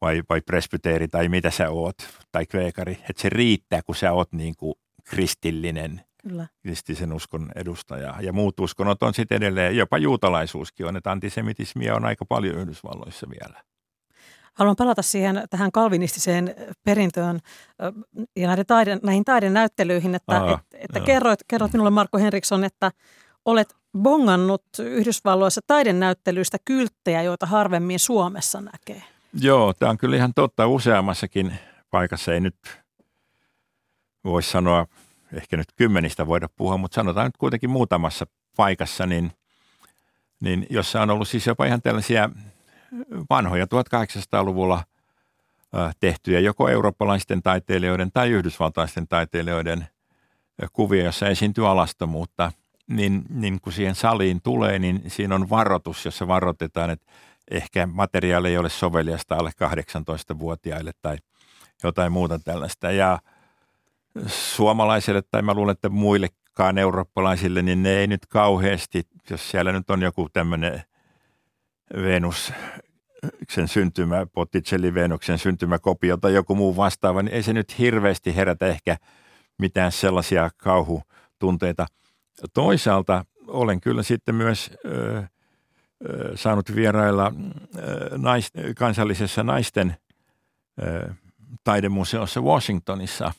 [0.00, 1.96] vai, vai presbyteeri tai mitä sä oot,
[2.32, 2.92] tai kveekari.
[2.92, 6.46] Että se riittää, kun sä oot niin kuin kristillinen, Kyllä.
[6.62, 8.14] kristillisen uskon edustaja.
[8.20, 13.26] Ja muut uskonnot on sitten edelleen, jopa juutalaisuuskin on, että antisemitismiä on aika paljon Yhdysvalloissa
[13.30, 13.62] vielä.
[14.54, 16.54] Haluan palata siihen tähän kalvinistiseen
[16.84, 17.40] perintöön
[18.36, 22.90] ja näiden taiden, näihin taidenäyttelyihin, että, Aa, että, että kerroit, kerroit minulle Marko Henriksson, että
[23.44, 29.02] olet bongannut Yhdysvalloissa taidenäyttelyistä kylttejä, joita harvemmin Suomessa näkee.
[29.40, 31.52] Joo, tämä on kyllä ihan totta useammassakin
[31.90, 32.34] paikassa.
[32.34, 32.56] Ei nyt
[34.24, 34.86] voisi sanoa,
[35.32, 39.32] ehkä nyt kymmenistä voida puhua, mutta sanotaan nyt kuitenkin muutamassa paikassa, niin,
[40.40, 42.30] niin jossa on ollut siis jopa ihan tällaisia
[43.30, 44.84] vanhoja 1800-luvulla
[46.00, 49.86] tehtyjä joko eurooppalaisten taiteilijoiden tai yhdysvaltaisten taiteilijoiden
[50.72, 52.52] kuvia, jossa esiintyy alastomuutta,
[52.86, 57.06] niin, niin kun siihen saliin tulee, niin siinä on varoitus, jossa varoitetaan, että
[57.50, 61.16] ehkä materiaali ei ole soveliasta alle 18-vuotiaille tai
[61.82, 62.90] jotain muuta tällaista.
[62.90, 63.18] Ja
[64.26, 69.90] suomalaisille tai mä luulen, että muillekaan eurooppalaisille, niin ne ei nyt kauheasti, jos siellä nyt
[69.90, 70.82] on joku tämmöinen
[71.94, 72.52] Venus
[73.48, 78.66] sen syntymä, Botticelli Venuksen syntymäkopio tai joku muu vastaava, niin ei se nyt hirveästi herätä
[78.66, 78.96] ehkä
[79.58, 81.86] mitään sellaisia kauhutunteita.
[82.54, 85.22] Toisaalta olen kyllä sitten myös ö,
[86.08, 87.32] ö, saanut vierailla
[87.76, 89.96] ö, nais, kansallisessa naisten
[90.82, 91.14] ö,
[91.64, 93.32] taidemuseossa Washingtonissa,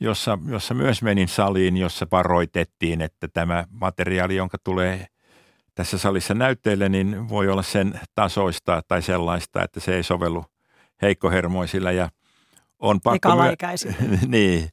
[0.00, 5.06] jossa, jossa myös menin saliin, jossa varoitettiin, että tämä materiaali, jonka tulee–
[5.78, 10.44] tässä salissa näytteille, niin voi olla sen tasoista tai sellaista, että se ei sovellu
[11.02, 12.08] heikkohermoisilla ja
[12.78, 13.36] on pakko...
[13.36, 13.56] myö-
[14.26, 14.68] niin,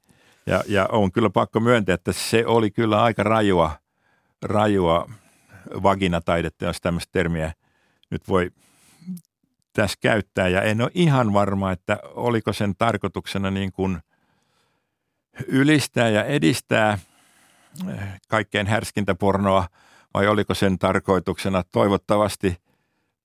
[0.48, 3.72] ja, ja on kyllä pakko myöntää, että se oli kyllä aika rajua,
[4.42, 5.10] rajua
[5.84, 7.54] vaginataidetta, jos tämmöistä termiä
[8.12, 8.52] nyt voi
[9.74, 10.48] tässä käyttää.
[10.48, 14.00] Ja en ole ihan varma, että oliko sen tarkoituksena niin kuin
[15.48, 16.98] ylistää ja edistää
[18.28, 19.68] kaikkein härskintä pornoa–
[20.16, 22.58] vai oliko sen tarkoituksena toivottavasti,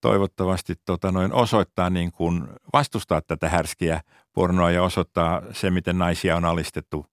[0.00, 4.00] toivottavasti tota noin osoittaa niin kuin vastustaa tätä härskiä
[4.32, 7.06] pornoa ja osoittaa se, miten naisia on alistettu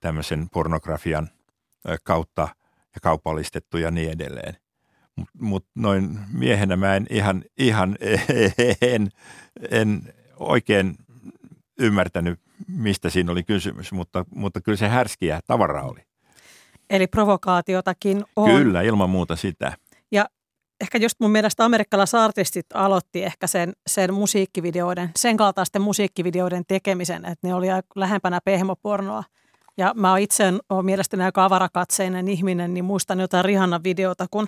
[0.00, 1.28] tämmöisen pornografian
[2.04, 2.48] kautta
[2.94, 4.56] ja kaupallistettu ja niin edelleen.
[5.16, 7.96] Mutta mut noin miehenä mä en ihan, ihan
[8.94, 9.10] en,
[9.70, 10.96] en oikein
[11.78, 16.00] ymmärtänyt, mistä siinä oli kysymys, mutta, mutta kyllä se härskiä tavaraa oli.
[16.90, 18.50] Eli provokaatiotakin on.
[18.50, 19.72] Kyllä, ilman muuta sitä.
[20.12, 20.26] Ja
[20.80, 27.46] ehkä just mun mielestä amerikkalaisartistit aloitti ehkä sen, sen musiikkivideoiden, sen kaltaisten musiikkivideoiden tekemisen, että
[27.48, 29.24] ne oli lähempänä pehmopornoa.
[29.76, 34.46] Ja mä itse olen mielestäni aika avarakatseinen ihminen, niin muistan jotain Rihannan videota, kun,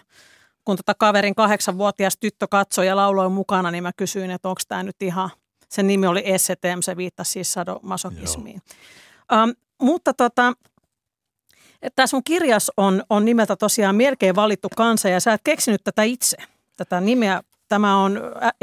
[0.64, 4.82] kun tota kaverin kahdeksanvuotias tyttö katsoi ja lauloi mukana, niin mä kysyin, että onko tämä
[4.82, 5.30] nyt ihan,
[5.68, 8.62] sen nimi oli STM, se viittasi siis sadomasokismiin.
[9.32, 10.52] Um, mutta tota,
[11.96, 16.02] Tämä sun kirjas on, on nimeltä tosiaan melkein valittu kansa ja sä et keksinyt tätä
[16.02, 16.36] itse,
[16.76, 17.42] tätä nimeä.
[17.68, 18.20] Tämä on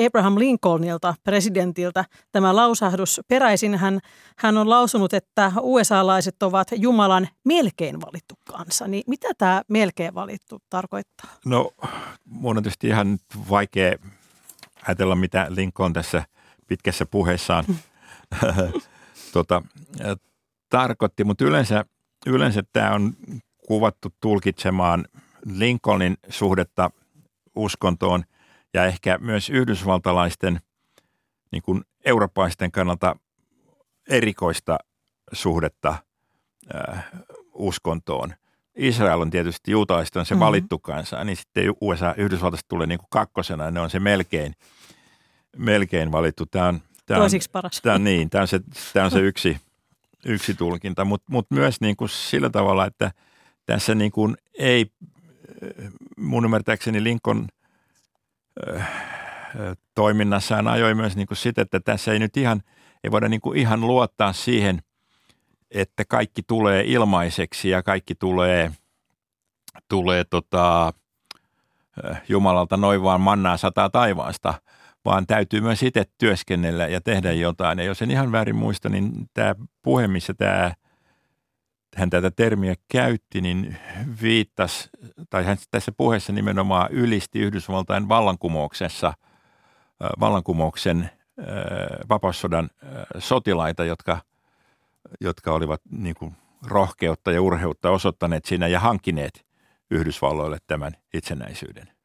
[0.07, 3.21] Abraham Lincolnilta, presidentiltä, tämä lausahdus.
[3.27, 3.99] Peräisin hän,
[4.37, 8.87] hän on lausunut, että USA-laiset ovat Jumalan melkein valittu kansa.
[8.87, 11.29] Niin mitä tämä melkein valittu tarkoittaa?
[11.45, 11.71] No
[12.25, 13.95] mun on tietysti ihan vaikea
[14.87, 16.23] ajatella, mitä Lincoln tässä
[16.71, 17.65] pitkässä puheessaan
[19.33, 19.61] tota,
[20.69, 21.85] tarkoitti, mutta yleensä–
[22.25, 23.13] yleensä tämä on
[23.67, 25.05] kuvattu tulkitsemaan
[25.45, 26.89] Lincolnin suhdetta
[27.55, 28.23] uskontoon
[28.73, 30.61] ja ehkä myös yhdysvaltalaisten
[31.51, 33.15] niin kuin eurooppalaisten kannalta
[34.09, 34.77] erikoista
[35.33, 35.95] suhdetta
[36.75, 37.05] äh,
[37.53, 38.33] uskontoon.
[38.75, 40.45] Israel on tietysti juutalaiset on se mm-hmm.
[40.45, 44.55] valittu kansa, niin sitten USA, Yhdysvaltaista tulee niin kuin kakkosena, ne on se melkein,
[45.57, 46.45] melkein valittu.
[46.45, 47.81] Tämä on, tämä on, Toisiksi paras.
[47.81, 48.59] Tämä niin, tämä on se,
[48.93, 49.57] tämä on se yksi–
[50.25, 53.11] yksi tulkinta, mutta mut myös niin kuin sillä tavalla, että
[53.65, 54.91] tässä niin kuin ei
[56.17, 57.47] mun ymmärtääkseni Lincoln
[58.77, 58.89] äh,
[59.95, 62.61] toiminnassaan ajoi myös niin kuin sitä, että tässä ei nyt ihan
[63.03, 64.81] ei voida niin kuin ihan luottaa siihen,
[65.71, 68.71] että kaikki tulee ilmaiseksi ja kaikki tulee,
[69.87, 70.93] tulee tota,
[72.29, 74.53] Jumalalta noin vaan mannaa sataa taivaasta,
[75.05, 77.79] vaan täytyy myös itse työskennellä ja tehdä jotain.
[77.79, 80.73] Ja jos en ihan väärin muista, niin tämä puhe, missä tämä,
[81.95, 83.77] hän tätä termiä käytti, niin
[84.21, 84.89] viittasi,
[85.29, 89.13] tai hän tässä puheessa nimenomaan ylisti Yhdysvaltain vallankumouksessa,
[90.19, 91.09] vallankumouksen
[92.09, 92.69] vapaussodan
[93.17, 94.21] sotilaita, jotka,
[95.21, 96.35] jotka olivat niin kuin
[96.67, 99.45] rohkeutta ja urheutta osoittaneet siinä ja hankineet
[99.91, 102.00] Yhdysvalloille tämän itsenäisyyden.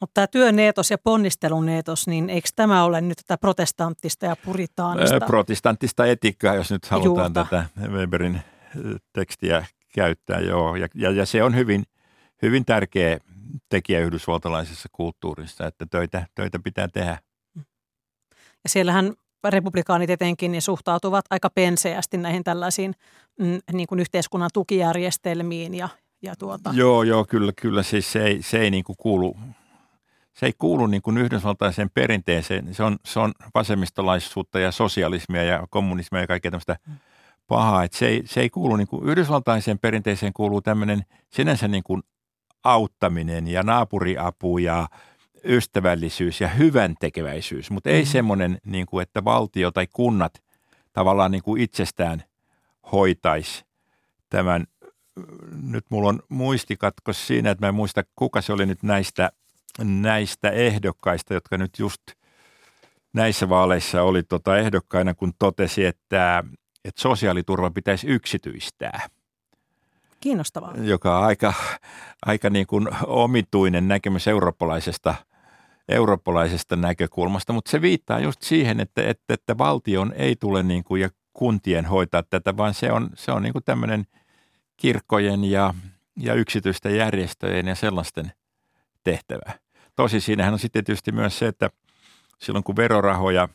[0.00, 5.20] Mutta tämä työneetos ja ponnisteluneetos, niin eikö tämä ole nyt tätä protestanttista ja puritaanista?
[5.20, 7.44] Protestanttista etiikkaa, jos nyt halutaan Juuta.
[7.44, 8.40] tätä Weberin
[9.12, 10.76] tekstiä käyttää, joo.
[10.76, 11.84] Ja, ja, ja se on hyvin,
[12.42, 13.18] hyvin tärkeä
[13.68, 17.18] tekijä yhdysvaltalaisessa kulttuurissa, että töitä, töitä pitää tehdä.
[18.64, 19.14] Ja siellähän
[19.48, 22.94] republikaanit etenkin niin suhtautuvat aika penseästi näihin tällaisiin
[23.38, 25.88] mm, niin kuin yhteiskunnan tukijärjestelmiin ja,
[26.22, 26.70] ja tuota.
[26.74, 29.36] Joo, joo, kyllä, kyllä siis se ei, se ei niin kuin kuulu,
[30.40, 32.74] se ei kuulu niin kuin yhdysvaltaiseen perinteeseen.
[32.74, 36.94] Se on, se on vasemmistolaisuutta ja sosialismia ja kommunismia ja kaikkea tämmöistä mm.
[37.46, 37.84] pahaa.
[37.84, 42.02] Että se, ei, se ei kuulu niin kuin yhdysvaltaiseen perinteeseen kuuluu tämmöinen sinänsä niin kuin
[42.64, 44.88] auttaminen ja naapuriapu ja
[45.44, 48.06] ystävällisyys ja hyvän tekeväisyys, mutta ei mm.
[48.06, 50.42] semmoinen, niin kuin, että valtio tai kunnat
[50.92, 52.22] tavallaan niin kuin itsestään
[52.92, 53.64] hoitaisi
[54.30, 54.64] tämän.
[55.62, 59.32] Nyt mulla on muistikatkos siinä, että mä en muista, kuka se oli nyt näistä,
[59.84, 62.02] näistä ehdokkaista, jotka nyt just
[63.12, 66.44] näissä vaaleissa oli tota ehdokkaina, kun totesi, että,
[66.84, 69.00] että sosiaaliturva pitäisi yksityistää–
[70.20, 70.74] Kiinnostavaa.
[70.76, 71.54] Joka on aika,
[72.26, 75.14] aika niin kuin omituinen näkemys eurooppalaisesta–
[75.90, 81.02] eurooppalaisesta näkökulmasta, mutta se viittaa just siihen, että, että, että valtion ei tule niin kuin,
[81.02, 84.04] ja kuntien hoitaa tätä, vaan se on, se on niin kuin tämmöinen
[84.76, 85.74] kirkkojen ja,
[86.16, 88.32] ja yksityisten järjestöjen ja sellaisten
[89.04, 89.58] tehtävä.
[89.96, 91.70] Tosi siinähän on sitten tietysti myös se, että
[92.38, 93.48] silloin kun verorahoja,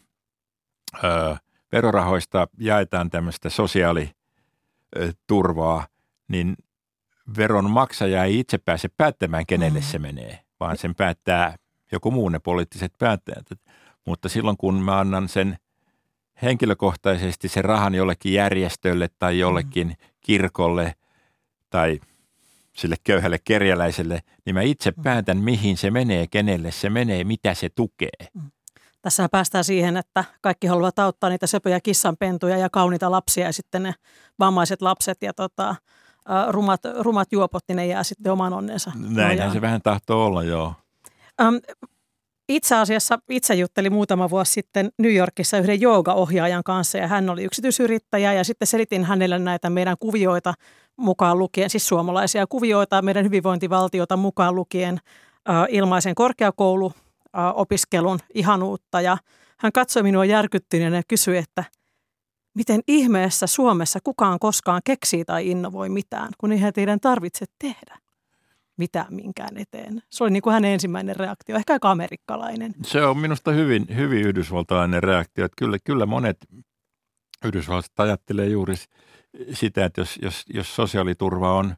[1.03, 1.35] ö,
[1.71, 5.87] verorahoista jaetaan tämmöistä sosiaaliturvaa,
[6.27, 6.55] niin
[7.37, 9.85] veron maksaja ei itse pääse päättämään, kenelle mm.
[9.85, 11.55] se menee, vaan sen päättää
[11.91, 13.45] joku muu ne poliittiset päättäjät.
[14.05, 15.57] Mutta silloin kun mä annan sen
[16.41, 19.95] henkilökohtaisesti sen rahan jollekin järjestölle tai jollekin mm.
[20.21, 20.95] kirkolle
[21.69, 21.99] tai
[22.75, 25.03] sille köyhälle kerjäläiselle, niin mä itse mm.
[25.03, 28.27] päätän, mihin se menee, kenelle se menee, mitä se tukee.
[28.33, 28.51] Mm.
[29.01, 33.83] Tässä päästään siihen, että kaikki haluavat auttaa niitä söpöjä kissanpentuja ja kauniita lapsia ja sitten
[33.83, 33.93] ne
[34.39, 35.75] vammaiset lapset ja tota,
[36.49, 38.91] rumat, rumat juopot, niin ne jää sitten oman onnensa.
[38.95, 40.73] Näinhän se vähän tahtoo olla, joo.
[41.41, 41.59] Um,
[42.49, 47.43] itse asiassa itse juttelin muutama vuosi sitten New Yorkissa yhden joogaohjaajan kanssa ja hän oli
[47.43, 50.53] yksityisyrittäjä ja sitten selitin hänelle näitä meidän kuvioita
[50.97, 54.99] mukaan lukien, siis suomalaisia kuvioita meidän hyvinvointivaltiota mukaan lukien
[55.69, 59.17] ilmaisen korkeakouluopiskelun ihanuutta ja
[59.59, 61.63] hän katsoi minua järkyttyneenä ja kysyi, että
[62.55, 67.97] miten ihmeessä Suomessa kukaan koskaan keksii tai innovoi mitään, kun eihän teidän tarvitse tehdä
[68.77, 70.01] mitään minkään eteen.
[70.09, 72.73] Se oli niin kuin hänen ensimmäinen reaktio, ehkä aika amerikkalainen.
[72.83, 75.45] Se on minusta hyvin, hyvin yhdysvaltalainen reaktio.
[75.45, 76.37] Että kyllä, kyllä monet
[77.45, 78.75] yhdysvaltalaiset ajattelee juuri
[79.53, 81.75] sitä, että jos, jos, jos sosiaaliturva on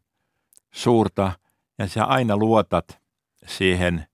[0.71, 1.31] suurta
[1.79, 2.99] ja sä aina luotat
[3.45, 4.07] siihen,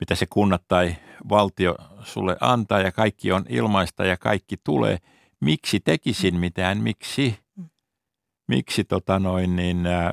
[0.00, 0.96] mitä se kunnat tai
[1.28, 4.98] valtio sulle antaa ja kaikki on ilmaista ja kaikki tulee,
[5.40, 7.68] miksi tekisin mitään, miksi, mm.
[8.48, 10.12] miksi tota noin, niin, äh,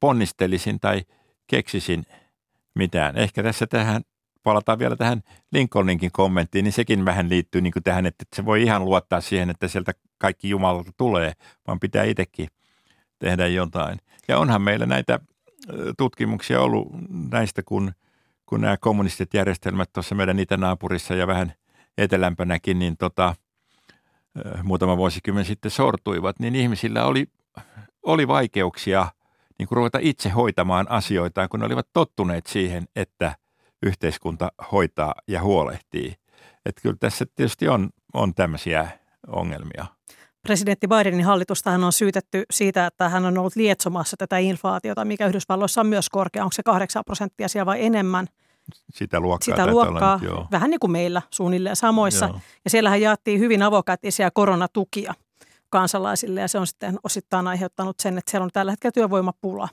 [0.00, 1.04] ponnistelisin tai
[1.46, 2.06] keksisin
[2.74, 3.16] mitään.
[3.16, 4.02] Ehkä tässä tähän,
[4.42, 5.22] palataan vielä tähän
[5.52, 9.50] Lincolninkin kommenttiin, niin sekin vähän liittyy niin kuin tähän, että se voi ihan luottaa siihen,
[9.50, 11.32] että sieltä kaikki Jumalalta tulee,
[11.66, 12.48] vaan pitää itsekin
[13.18, 13.98] tehdä jotain.
[14.28, 15.18] Ja onhan meillä näitä
[15.98, 16.88] tutkimuksia ollut
[17.30, 17.92] näistä, kun,
[18.46, 21.52] kun nämä kommunistit järjestelmät tuossa meidän itänaapurissa ja vähän
[21.98, 23.34] etelämpänäkin, niin tota,
[24.62, 27.26] muutama vuosikymmen sitten sortuivat, niin ihmisillä oli,
[28.02, 29.06] oli vaikeuksia–
[29.60, 33.36] niin kuin ruveta itse hoitamaan asioita, kun ne olivat tottuneet siihen, että
[33.82, 36.14] yhteiskunta hoitaa ja huolehtii.
[36.66, 38.88] Että kyllä tässä tietysti on, on tämmöisiä
[39.28, 39.86] ongelmia.
[40.42, 45.80] Presidentti Bidenin hallitustahan on syytetty siitä, että hän on ollut lietsomassa tätä inflaatiota, mikä Yhdysvalloissa
[45.80, 46.44] on myös korkea.
[46.44, 48.26] Onko se 8 prosenttia siellä vai enemmän?
[48.90, 49.56] Sitä luokkaa.
[49.56, 50.46] Sitä luokkaa, nyt, joo.
[50.50, 52.26] vähän niin kuin meillä suunnilleen samoissa.
[52.26, 52.40] Joo.
[52.64, 55.14] Ja siellähän jaettiin hyvin avokätisiä koronatukia
[55.70, 59.68] kansalaisille ja se on sitten osittain aiheuttanut sen, että siellä on tällä hetkellä työvoimapula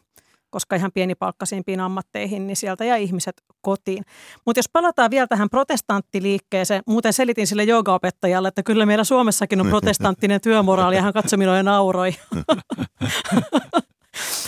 [0.50, 4.04] koska ihan pienipalkkaisimpiin ammatteihin, niin sieltä jäi ihmiset kotiin.
[4.45, 9.68] Mutta jos palataan vielä tähän protestanttiliikkeeseen, muuten selitin sille joogaopettajalle, että kyllä meillä Suomessakin on
[9.68, 12.12] protestanttinen työmoraali, ja hän katsoi minua ja nauroi.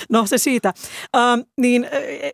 [0.09, 0.73] No se siitä.
[1.17, 1.87] Ähm, niin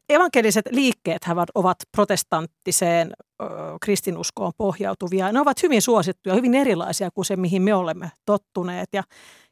[0.10, 1.22] evankeliset liikkeet
[1.56, 3.48] ovat protestanttiseen äh,
[3.82, 5.32] kristinuskoon pohjautuvia.
[5.32, 8.90] Ne ovat hyvin suosittuja, hyvin erilaisia kuin se, mihin me olemme tottuneet.
[8.94, 9.04] Ja,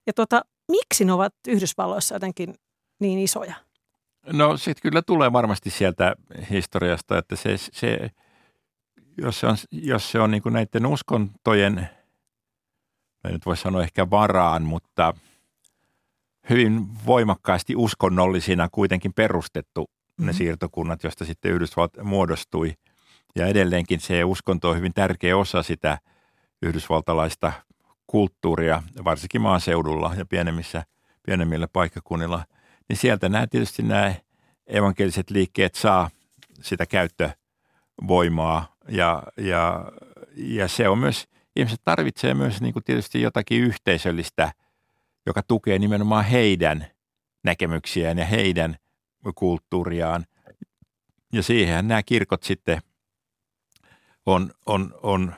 [0.08, 0.42] ja tota,
[0.72, 2.56] miksi ne ovat Yhdysvalloissa jotenkin
[3.00, 3.54] niin isoja?
[4.32, 6.16] No sitten kyllä tulee varmasti sieltä
[6.50, 8.12] historiasta, että se, se
[9.18, 11.90] jos se on, jos se on niin kuin näiden uskontojen,
[13.24, 15.14] nyt voisi sanoa ehkä varaan, mutta
[16.50, 20.26] hyvin voimakkaasti uskonnollisina kuitenkin perustettu mm-hmm.
[20.26, 22.74] ne siirtokunnat, joista sitten Yhdysvallat muodostui.
[23.36, 25.98] Ja edelleenkin se uskonto on hyvin tärkeä osa sitä
[26.62, 27.54] yhdysvaltalaista
[28.08, 30.84] kulttuuria, varsinkin maaseudulla ja pienemmissä,
[31.26, 32.46] pienemmillä paikkakunnilla–
[32.94, 34.14] niin sieltä nämä tietysti nämä
[34.68, 36.10] evankeliset liikkeet saa
[36.62, 39.92] sitä käyttövoimaa ja, ja,
[40.36, 44.52] ja se on myös, ihmiset tarvitsee myös niin kuin tietysti jotakin yhteisöllistä,
[45.26, 46.88] joka tukee nimenomaan heidän
[47.44, 48.78] näkemyksiään ja heidän
[49.36, 50.26] kulttuuriaan.
[51.34, 52.82] Ja siihen nämä kirkot sitten
[54.26, 55.36] on, on, on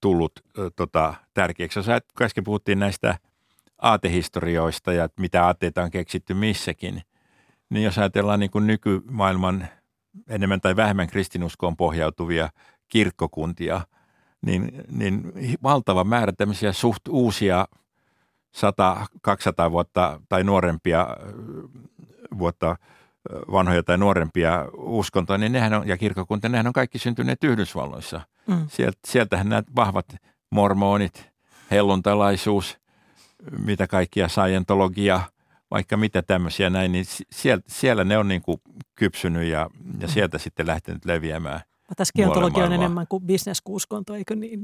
[0.00, 0.32] tullut
[0.76, 1.78] tota, tärkeäksi.
[1.78, 1.86] Jos
[2.22, 3.18] äsken puhuttiin näistä
[3.78, 7.02] aatehistorioista ja mitä aateita on keksitty missäkin,
[7.70, 9.68] niin jos ajatellaan niin kuin nykymaailman
[10.28, 12.48] enemmän tai vähemmän kristinuskoon pohjautuvia
[12.88, 13.80] kirkkokuntia,
[14.46, 17.68] niin, niin valtava määrä tämmöisiä suht uusia
[18.56, 21.06] 100-200 vuotta tai nuorempia
[22.38, 22.76] vuotta
[23.52, 28.20] vanhoja tai nuorempia uskontoja, niin nehän on, ja kirkkokuntia, nehän on kaikki syntyneet Yhdysvalloissa.
[28.46, 28.66] Mm.
[28.68, 30.06] Sielt, sieltähän nämä vahvat
[30.50, 31.30] mormonit,
[31.70, 32.78] helluntalaisuus,
[33.64, 35.20] mitä kaikkia scientologia,
[35.70, 38.60] vaikka mitä tämmöisiä näin, niin siellä, siellä ne on niin kuin
[38.94, 39.70] kypsynyt ja,
[40.00, 41.60] ja sieltä sitten lähtenyt leviämään.
[41.96, 44.60] Tässä kiontologia on enemmän kuin bisneskuskonto, eikö niin?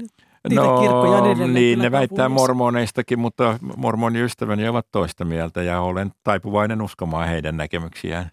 [0.49, 7.27] Niitä no, niin, ne väittää mormoneistakin, mutta mormoniystäväni ovat toista mieltä ja olen taipuvainen uskomaan
[7.27, 8.31] heidän näkemyksiään.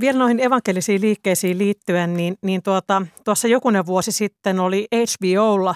[0.00, 5.74] Vielä noihin evankelisiin liikkeisiin liittyen, niin, niin tuota, tuossa jokunen vuosi sitten oli HBOlla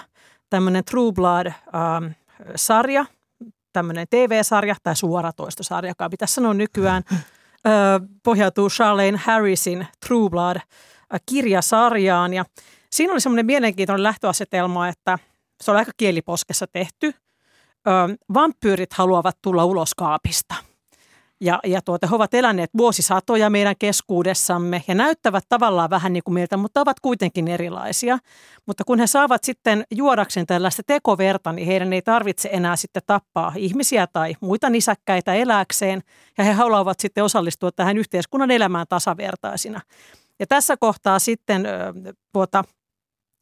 [0.49, 3.11] tämmöinen True Blood-sarja, ähm,
[3.79, 7.03] tämmöinen TV-sarja tai suoratoistosarja, joka pitäisi sanoa nykyään,
[8.23, 12.33] pohjautuu Charlene Harrisin True Blood-kirjasarjaan.
[12.33, 12.45] Ja
[12.91, 15.19] siinä oli semmoinen mielenkiintoinen lähtöasetelma, että
[15.61, 17.13] se on aika kieliposkessa tehty.
[18.33, 20.55] Vampyyrit haluavat tulla ulos kaapista–
[21.41, 26.33] ja, ja tuota, he ovat eläneet vuosisatoja meidän keskuudessamme ja näyttävät tavallaan vähän niin kuin
[26.33, 28.17] meiltä, mutta ovat kuitenkin erilaisia.
[28.65, 33.53] Mutta kun he saavat sitten juodakseen tällaista tekoverta, niin heidän ei tarvitse enää sitten tappaa
[33.55, 36.01] ihmisiä tai muita nisäkkäitä eläkseen.
[36.37, 39.81] Ja he haluavat sitten osallistua tähän yhteiskunnan elämään tasavertaisina.
[40.39, 41.67] Ja tässä kohtaa sitten
[42.33, 42.63] tuota,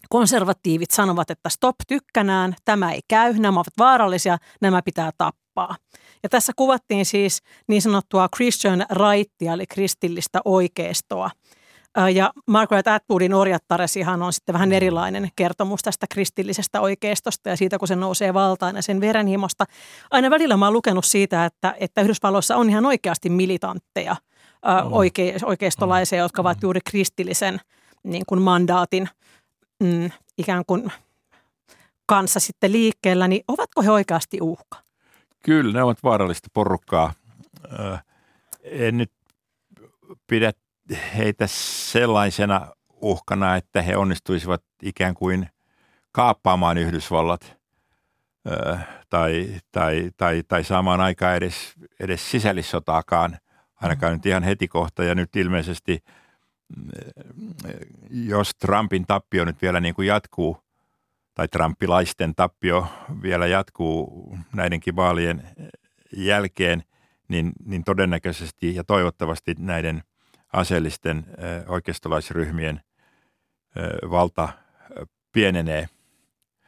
[0.09, 5.75] konservatiivit sanovat, että stop tykkänään, tämä ei käy, nämä ovat vaarallisia, nämä pitää tappaa.
[6.23, 11.29] Ja tässä kuvattiin siis niin sanottua Christian Rightia, eli kristillistä oikeistoa.
[12.13, 17.87] Ja Margaret Atwoodin Orjattaresihan on sitten vähän erilainen kertomus tästä kristillisestä oikeistosta ja siitä, kun
[17.87, 19.65] se nousee valtaan ja sen verenhimosta.
[20.11, 24.15] Aina välillä mä oon lukenut siitä, että, että Yhdysvalloissa on ihan oikeasti militantteja
[24.91, 27.59] oike, oikeistolaisia, jotka ovat juuri kristillisen
[28.03, 29.09] niin kuin mandaatin
[29.83, 30.91] mm, ikään kuin
[32.05, 34.86] kanssa sitten liikkeellä, niin ovatko he oikeasti uhka?
[35.47, 37.13] Kyllä, ne ovat vaarallista porukkaa.
[38.63, 39.11] En nyt
[40.27, 40.53] pidä
[41.17, 41.47] heitä
[41.91, 45.49] sellaisena uhkana, että he onnistuisivat ikään kuin
[46.11, 47.57] kaappaamaan Yhdysvallat
[49.09, 53.37] tai, tai, tai, tai saamaan aikaa edes, edes sisällissotaakaan,
[53.81, 55.03] ainakaan nyt ihan heti kohta.
[55.03, 56.03] Ja nyt ilmeisesti,
[58.09, 60.66] jos Trumpin tappio nyt vielä niin kuin jatkuu,
[61.37, 62.87] tai trumpilaisten tappio
[63.21, 65.43] vielä jatkuu näidenkin vaalien
[66.15, 66.83] jälkeen,
[67.27, 70.03] niin, niin todennäköisesti ja toivottavasti näiden
[70.53, 71.25] aseellisten
[71.67, 72.81] oikeistolaisryhmien
[74.09, 74.49] valta
[75.31, 75.87] pienenee.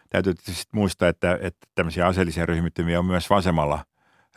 [0.09, 3.85] Täytyy tietysti muistaa, että, että tämmöisiä aseellisia ryhmittymiä on myös vasemmalla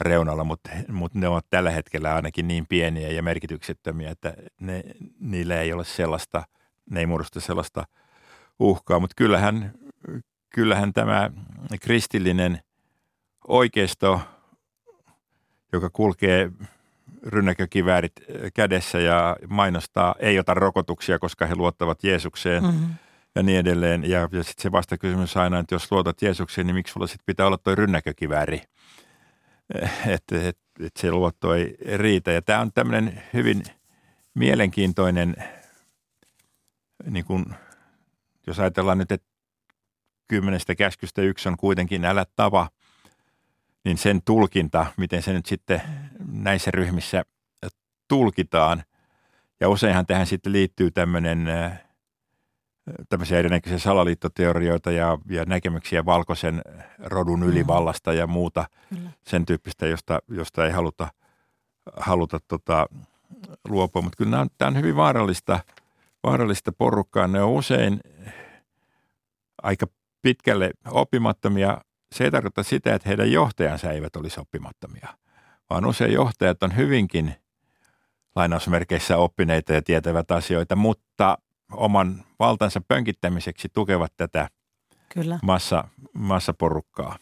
[0.00, 4.82] reunalla, mutta, mutta ne ovat tällä hetkellä ainakin niin pieniä ja merkityksettömiä, että ne,
[5.20, 6.42] niillä ei ole sellaista,
[6.90, 7.84] ne ei muodosta sellaista
[8.58, 9.81] uhkaa, mutta kyllähän
[10.54, 11.30] kyllähän tämä
[11.80, 12.60] kristillinen
[13.48, 14.20] oikeisto,
[15.72, 16.50] joka kulkee
[17.22, 18.12] rynnäkökiväärit
[18.54, 22.94] kädessä ja mainostaa, ei ota rokotuksia, koska he luottavat Jeesukseen mm-hmm.
[23.34, 24.10] ja niin edelleen.
[24.10, 27.46] Ja, ja sitten se vastakysymys aina, että jos luotat Jeesukseen, niin miksi sulla sitten pitää
[27.46, 28.62] olla tuo rynnäkökivääri?
[30.06, 32.32] Et, et, että se luotto ei riitä.
[32.32, 33.62] Ja tämä on tämmöinen hyvin
[34.34, 35.36] mielenkiintoinen,
[37.10, 37.44] niin kuin,
[38.46, 39.31] jos ajatellaan nyt, että
[40.28, 42.68] kymmenestä käskystä yksi on kuitenkin älä tava,
[43.84, 45.82] niin sen tulkinta, miten se nyt sitten
[46.32, 47.24] näissä ryhmissä
[48.08, 48.82] tulkitaan.
[49.60, 51.48] Ja useinhan tähän sitten liittyy tämmöinen
[53.08, 56.62] tämmöisiä erinäköisiä salaliittoteorioita ja, ja näkemyksiä valkoisen
[56.98, 59.10] rodun ylivallasta ja muuta Kyllä.
[59.26, 61.08] sen tyyppistä, josta, josta ei haluta,
[61.96, 62.86] haluta tota,
[63.68, 64.02] luopua.
[64.02, 65.60] Mutta kyllä tämä on hyvin vaarallista,
[66.24, 67.26] vaarallista porukkaa.
[67.26, 68.00] Ne on usein
[69.62, 69.86] aika
[70.22, 71.78] pitkälle oppimattomia.
[72.12, 75.08] Se ei tarkoita sitä, että heidän johtajansa eivät olisi oppimattomia,
[75.70, 77.34] vaan usein johtajat on hyvinkin
[78.36, 81.38] lainausmerkeissä oppineita ja tietävät asioita, mutta
[81.72, 84.48] oman valtansa pönkittämiseksi tukevat tätä
[85.14, 85.38] Kyllä.
[85.42, 87.16] Massa, massaporukkaa.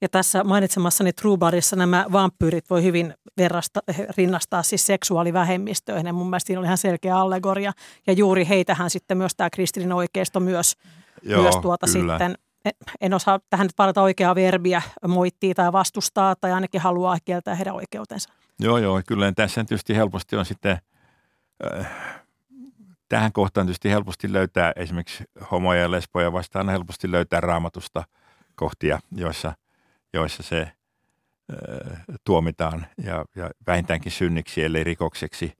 [0.00, 3.80] Ja tässä mainitsemassani Truebarissa nämä vampyyrit voi hyvin verrasta,
[4.16, 6.06] rinnastaa siis seksuaalivähemmistöihin.
[6.06, 7.72] Ja mun mielestä siinä oli ihan selkeä allegoria.
[8.06, 10.76] Ja juuri heitähän sitten myös tämä kristillinen oikeisto myös,
[11.22, 12.12] Joo, myös tuota kyllä.
[12.12, 12.34] sitten
[13.00, 17.74] en osaa tähän nyt valita oikeaa verbiä, moittii tai vastustaa tai ainakin haluaa kieltää heidän
[17.74, 18.32] oikeutensa.
[18.60, 19.02] Joo, joo.
[19.06, 20.78] Kyllä tässä tietysti helposti on sitten
[21.78, 21.86] äh,
[23.08, 28.04] tähän kohtaan tietysti helposti löytää esimerkiksi homoja ja lesboja vastaan helposti löytää raamatusta
[28.54, 29.52] kohtia, joissa,
[30.12, 30.72] joissa se
[31.52, 35.52] ö, tuomitaan ja, ja vähintäänkin synniksi, ellei rikokseksi.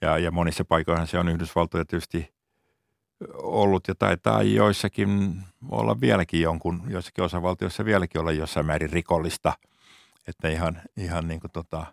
[0.00, 2.31] Ja, ja monissa paikoissa se on Yhdysvaltoja tietysti
[3.34, 9.52] ollut ja taitaa joissakin olla vieläkin jonkun, joissakin osavaltioissa vieläkin olla jossain määrin rikollista.
[10.28, 11.86] Että ihan, ihan niin kuin tota,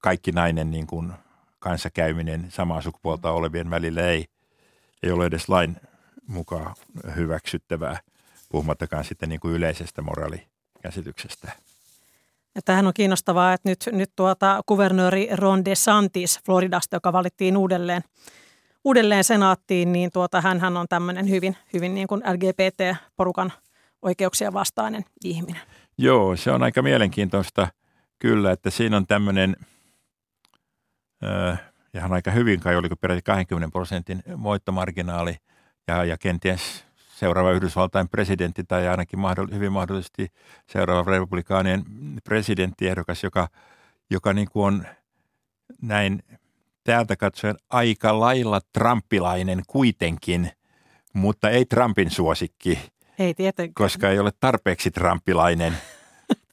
[0.00, 1.12] kaikki nainen niin kuin–
[1.58, 4.26] kanssakäyminen samaa sukupuolta olevien välillä ei,
[5.02, 5.76] ei ole edes lain
[6.26, 6.74] mukaan
[7.16, 8.00] hyväksyttävää,
[8.48, 11.52] puhumattakaan sitten niin kuin yleisestä moraalikäsityksestä.
[12.54, 18.02] Ja tämähän on kiinnostavaa, että nyt, nyt tuota, kuvernööri Ron DeSantis Floridasta, joka valittiin uudelleen,
[18.84, 23.52] uudelleen senaattiin, niin tuota, hän on tämmöinen hyvin, hyvin niin kuin LGBT-porukan
[24.02, 25.62] oikeuksien vastainen ihminen.
[25.98, 27.68] Joo, se on aika mielenkiintoista
[28.18, 29.56] kyllä, että siinä on tämmöinen–
[31.94, 35.36] ja hän aika hyvin kai, oliko peräti 20 prosentin voittomarginaali
[35.88, 40.28] ja, ja kenties seuraava Yhdysvaltain presidentti tai ainakin mahdoll, hyvin mahdollisesti
[40.66, 41.84] seuraava republikaanien
[42.24, 43.48] presidenttiehdokas, joka,
[44.10, 44.86] joka niin kuin on
[45.82, 46.22] näin
[46.88, 50.50] täältä katsoen aika lailla trumpilainen kuitenkin,
[51.12, 52.78] mutta ei Trumpin suosikki.
[53.18, 53.74] Ei tietenkään.
[53.74, 55.72] Koska ei ole tarpeeksi trumpilainen–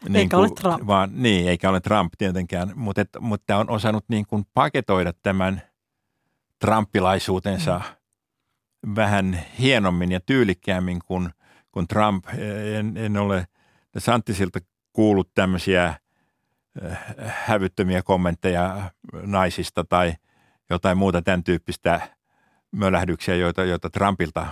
[0.10, 0.88] niin eikä kuin, ole Trump.
[0.88, 5.62] Vaan, niin, eikä ole Trump tietenkään, mutta, et, mutta on osannut niin kuin paketoida tämän
[6.60, 7.82] trumpilaisuutensa
[8.86, 8.96] mm.
[8.96, 11.30] vähän hienommin ja tyylikkäämmin kuin,
[11.72, 12.26] kuin Trump.
[12.80, 13.48] En, en ole
[13.98, 14.60] Santtisilta
[14.94, 20.14] kuullut tämmöisiä äh, hävyttömiä kommentteja naisista tai
[20.70, 22.02] jotain muuta tämän tyyppistä
[22.72, 24.48] mölähdyksiä, joita, joita Trumpilta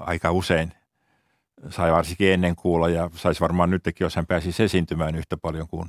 [0.00, 0.72] aika usein
[1.68, 5.88] sai varsinkin ennen kuulla ja saisi varmaan nytkin, jos hän pääsisi esiintymään yhtä paljon kuin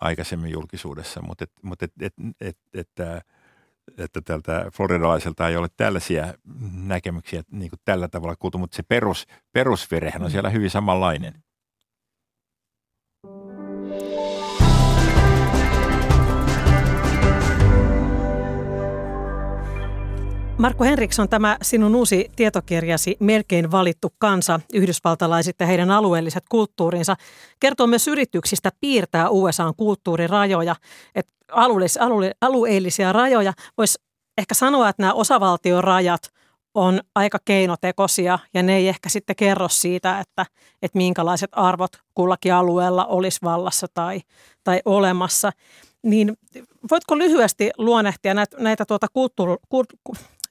[0.00, 3.22] aikaisemmin julkisuudessa, mutta et, mut et, et, et, et, että,
[3.98, 6.34] että tältä floridalaiselta ei ole tällaisia
[6.72, 11.43] näkemyksiä niin kuin tällä tavalla kuultu, mutta se perus, perusvirehän on siellä hyvin samanlainen.
[20.58, 27.16] Markku Henriksson, tämä sinun uusi tietokirjasi Melkein valittu kansa, yhdysvaltalaiset ja heidän alueelliset kulttuurinsa,
[27.60, 30.76] kertoo myös yrityksistä piirtää USAn kulttuurirajoja,
[31.14, 33.52] että alueellisia, alue, alueellisia rajoja.
[33.78, 33.98] Voisi
[34.38, 36.22] ehkä sanoa, että nämä osavaltion rajat
[36.74, 40.46] on aika keinotekoisia ja ne ei ehkä sitten kerro siitä, että,
[40.82, 44.20] että minkälaiset arvot kullakin alueella olisi vallassa tai,
[44.64, 45.52] tai olemassa.
[46.02, 46.36] Niin
[46.90, 49.54] voitko lyhyesti luonnehtia näitä, näitä tuota kulttuuri,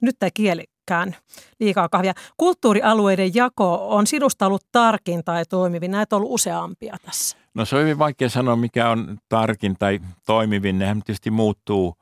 [0.00, 1.16] nyt tämä kielikään
[1.60, 2.14] liikaa kahvia.
[2.36, 5.90] Kulttuurialueiden jako on sinusta ollut tarkin tai toimivin.
[5.90, 7.36] Näitä on ollut useampia tässä.
[7.54, 10.78] No se on hyvin vaikea sanoa, mikä on tarkin tai toimivin.
[10.78, 11.96] Nehän tietysti muuttuu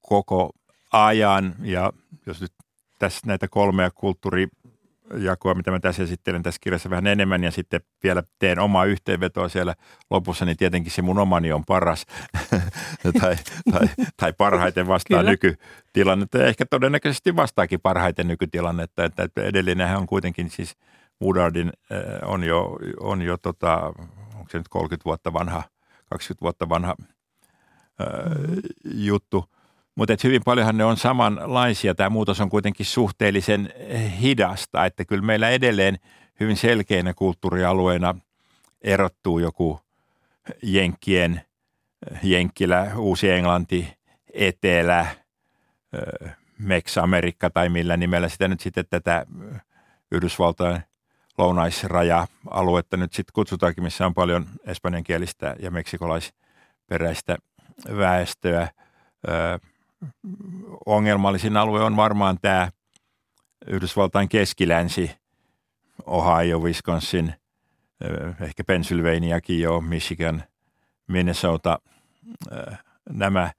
[0.00, 0.50] koko
[0.92, 1.92] ajan ja
[2.26, 2.52] jos nyt
[2.98, 4.48] tässä näitä kolmea kulttuuri
[5.14, 9.48] jakoa, mitä mä tässä esittelen tässä kirjassa vähän enemmän ja sitten vielä teen omaa yhteenvetoa
[9.48, 9.74] siellä
[10.10, 12.06] lopussa, niin tietenkin se mun omani on paras
[13.20, 13.36] tai,
[13.72, 15.30] tai, tai, parhaiten vastaa Kyllä.
[15.30, 20.76] nykytilannetta ja ehkä todennäköisesti vastaakin parhaiten nykytilannetta, että, että edellinenhän on kuitenkin siis
[21.22, 23.92] Woodardin äh, on jo, on jo tota,
[24.34, 25.62] onko se nyt 30 vuotta vanha,
[26.10, 26.96] 20 vuotta vanha
[28.00, 28.60] äh, mm-hmm.
[28.84, 29.44] juttu–
[29.96, 31.94] mutta hyvin paljonhan ne on samanlaisia.
[31.94, 33.72] Tämä muutos on kuitenkin suhteellisen
[34.20, 35.98] hidasta, että kyllä meillä edelleen
[36.40, 38.14] hyvin selkeänä kulttuurialueena
[38.82, 39.80] erottuu joku
[40.62, 41.40] Jenkkien,
[42.22, 43.88] Jenkkilä, Uusi-Englanti,
[44.32, 45.06] Etelä,
[46.58, 49.26] Mex-Amerikka tai millä nimellä sitä nyt sitten tätä
[50.10, 50.82] Yhdysvaltain
[51.38, 57.36] lounaisraja-aluetta nyt sitten kutsutaankin, missä on paljon espanjankielistä ja meksikolaisperäistä
[57.96, 58.68] väestöä.
[60.86, 62.70] Ongelmallisin alue on varmaan tämä
[63.66, 65.10] Yhdysvaltain keskilänsi,
[66.06, 67.34] Ohio, Wisconsin,
[68.40, 70.42] ehkä Pennsylvaniakin jo, Michigan,
[71.06, 71.78] Minnesota,
[73.10, 73.52] nämä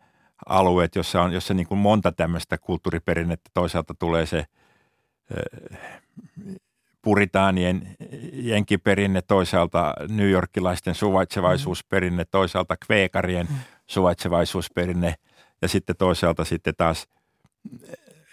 [0.46, 3.50] alueet, jossa on jossa niin kuin monta tämmöistä kulttuuriperinnettä.
[3.54, 4.46] Toisaalta tulee se
[7.02, 7.96] puritaanien
[8.34, 13.56] jenkiperinne, toisaalta New Yorkilaisten suvaitsevaisuusperinne, toisaalta kveekarien mm.
[13.88, 15.16] suvaitsevaisuusperinne
[15.62, 17.08] ja sitten toisaalta sitten taas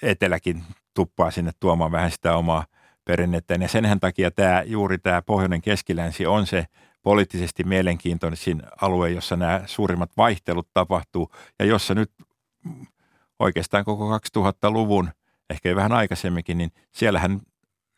[0.02, 0.64] eteläkin
[0.94, 2.66] tuppaa sinne tuomaan vähän sitä omaa
[3.04, 3.54] perinnettä.
[3.54, 6.66] Ja senhän takia tämä, juuri tämä pohjoinen keskilänsi on se
[7.02, 12.10] poliittisesti mielenkiintoisin alue, jossa nämä suurimmat vaihtelut tapahtuu ja jossa nyt
[13.38, 15.10] oikeastaan koko 2000-luvun,
[15.50, 17.40] ehkä vähän aikaisemminkin, niin siellähän,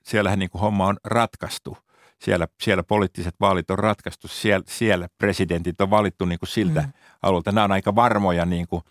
[0.02, 1.78] siellähän niin kuin homma on ratkaistu.
[2.22, 6.92] Siellä, siellä poliittiset vaalit on ratkaistu, siellä, siellä presidentit on valittu niin kuin siltä mm.
[7.22, 7.52] alueelta.
[7.52, 8.82] Nämä on aika varmoja, niin kuin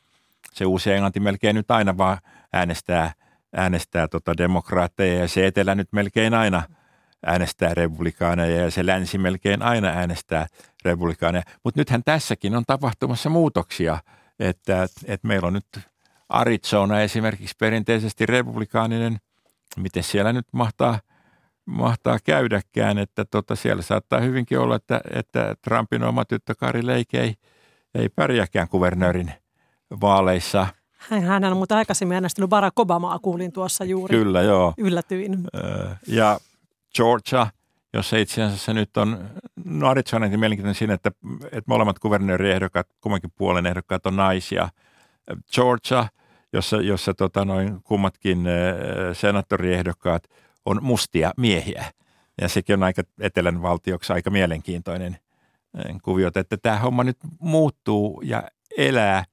[0.56, 2.18] se uusi Englanti melkein nyt aina vaan
[2.54, 3.14] äänestää,
[3.56, 6.64] äänestää tota demokraatteja ja se etelä nyt melkein aina–
[7.26, 10.48] äänestää republikaaneja ja se länsi melkein aina äänestää
[10.86, 11.44] republikaaneja.
[11.64, 13.98] Mutta nythän tässäkin on tapahtumassa muutoksia,
[14.40, 15.80] että, että meillä on nyt
[16.30, 19.18] Arizona esimerkiksi perinteisesti republikaaninen,
[19.78, 21.00] miten siellä nyt mahtaa,
[21.66, 27.22] mahtaa käydäkään, että tota siellä saattaa hyvinkin olla, että, että Trumpin oma tyttö Kari Leike
[27.22, 27.34] ei,
[27.96, 29.34] ei pärjääkään kuvernöörin
[30.02, 30.68] vaaleissa.
[30.98, 34.18] Hän on mutta aikaisemmin äänestänyt Barack Obamaa, kuulin tuossa juuri.
[34.18, 34.74] Kyllä, joo.
[34.78, 35.48] Yllätyin.
[36.08, 36.40] Ja
[36.96, 37.48] Georgia,
[37.94, 39.30] jossa itse asiassa nyt on,
[39.66, 41.12] no Arizonakin mielenkiintoinen siinä, että,
[41.44, 44.70] että molemmat kuvernööriehdokkaat, kummankin puolen ehdokkaat on naisia.
[45.54, 46.08] Georgia,
[46.54, 48.44] jossa, jossa tota noin kummatkin
[49.14, 50.24] senaattoriehdokkaat
[50.66, 51.86] on mustia miehiä.
[52.42, 55.18] Ja sekin on aika etelän valtioksi aika mielenkiintoinen
[56.04, 58.44] kuvio, että tämä homma nyt muuttuu ja
[58.78, 59.24] elää.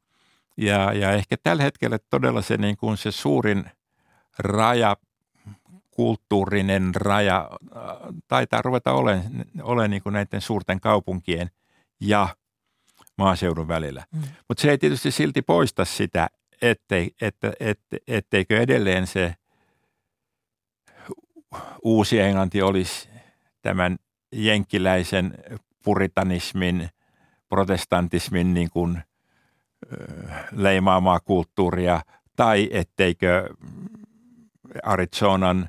[0.57, 3.65] Ja, ja ehkä tällä hetkellä todella se, niin kuin se suurin
[4.39, 4.97] raja
[5.91, 7.83] kulttuurinen raja äh,
[8.29, 11.51] taitaa ruveta olemaan ole niin kuin näiden suurten kaupunkien
[12.01, 12.29] ja
[13.19, 14.07] maaseudun välillä.
[14.11, 14.23] Mm.
[14.49, 16.29] Mutta se ei tietysti silti poista sitä,
[16.63, 19.35] ettei, että, että, etteikö edelleen se
[21.83, 23.09] uusi Englanti olisi
[23.63, 23.97] tämän
[24.33, 25.35] jenkkiläisen
[25.85, 26.89] puritanismin,
[27.49, 29.03] protestantismin niin kuin,
[30.53, 32.01] leimaamaa kulttuuria,
[32.37, 33.49] tai etteikö
[34.83, 35.69] Arizonan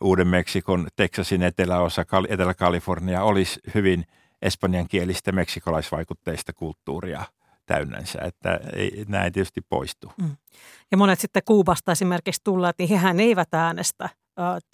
[0.00, 4.04] Uuden-Meksikon, Teksasin eteläosa, Etelä-Kalifornia olisi hyvin
[4.42, 7.24] espanjankielistä meksikolaisvaikutteista kulttuuria
[7.66, 10.12] täynnänsä, että ei, ei tietysti poistu.
[10.22, 10.36] Mm.
[10.90, 14.08] Ja monet sitten Kuubasta esimerkiksi tulleet, niin hehän eivät äänestä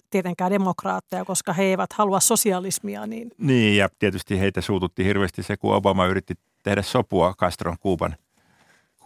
[0.09, 3.07] tietenkään demokraatteja, koska he eivät halua sosialismia.
[3.07, 8.15] Niin, niin ja tietysti heitä suututti hirveästi se, kun Obama yritti tehdä sopua Castron Kuuban,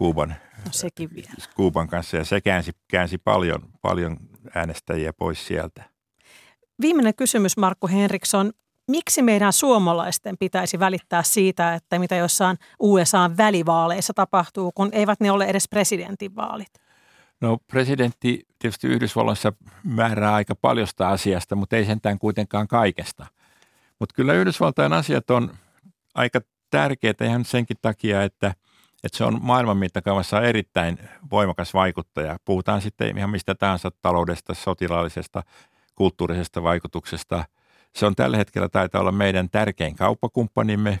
[0.00, 0.28] Kuuban,
[0.64, 1.30] no sekin vielä.
[1.54, 4.16] Kuuban kanssa ja se käänsi, käänsi paljon, paljon
[4.54, 5.84] äänestäjiä pois sieltä.
[6.80, 8.52] Viimeinen kysymys, Markku Henriksson.
[8.90, 15.30] Miksi meidän suomalaisten pitäisi välittää siitä, että mitä jossain USA välivaaleissa tapahtuu, kun eivät ne
[15.30, 16.72] ole edes presidentinvaalit?
[17.40, 19.52] No presidentti tietysti Yhdysvalloissa
[19.84, 23.26] määrää aika paljosta asiasta, mutta ei sentään kuitenkaan kaikesta.
[23.98, 25.54] Mutta kyllä Yhdysvaltain asiat on
[26.14, 26.40] aika
[26.70, 28.54] tärkeitä ihan senkin takia, että,
[29.04, 30.98] että se on maailman mittakaavassa erittäin
[31.30, 32.38] voimakas vaikuttaja.
[32.44, 35.42] Puhutaan sitten ihan mistä tahansa taloudesta, sotilaallisesta,
[35.94, 37.44] kulttuurisesta vaikutuksesta.
[37.94, 40.98] Se on tällä hetkellä taitaa olla meidän tärkein kauppakumppanimme.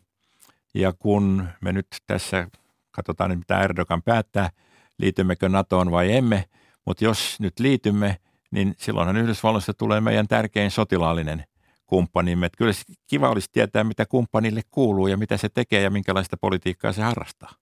[0.74, 2.48] Ja kun me nyt tässä
[2.90, 4.50] katsotaan mitä Erdogan päättää,
[4.98, 6.44] liitymmekö NATOon vai emme,
[6.86, 8.16] mutta jos nyt liitymme,
[8.50, 11.44] niin silloinhan Yhdysvalloista tulee meidän tärkein sotilaallinen
[11.86, 12.46] kumppanimme.
[12.46, 12.72] Että kyllä
[13.06, 17.52] kiva olisi tietää, mitä kumppanille kuuluu ja mitä se tekee ja minkälaista politiikkaa se harrastaa.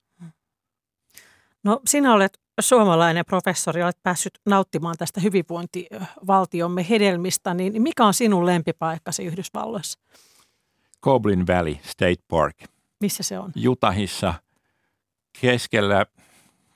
[1.63, 8.45] No sinä olet suomalainen professori, olet päässyt nauttimaan tästä hyvinvointivaltiomme hedelmistä, niin mikä on sinun
[8.45, 9.99] lempipaikkasi Yhdysvalloissa?
[11.01, 12.55] Goblin Valley State Park.
[13.01, 13.51] Missä se on?
[13.55, 14.33] Jutahissa
[15.41, 16.05] keskellä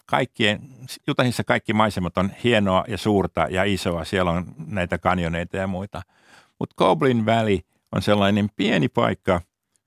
[0.06, 0.62] kaikkien,
[1.08, 4.06] Jutahissa kaikki maisemat on hienoa ja suurta ja isoa.
[4.06, 6.02] Siellä on näitä kanjoneita ja muita.
[6.60, 7.60] Mutta Goblin Valley
[7.92, 9.42] on sellainen pieni paikka,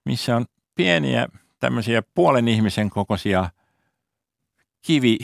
[0.05, 0.45] missä on
[0.75, 1.29] pieniä
[1.59, 3.51] tämmöisiä puolen ihmisen kokoisia
[4.87, 5.19] kivi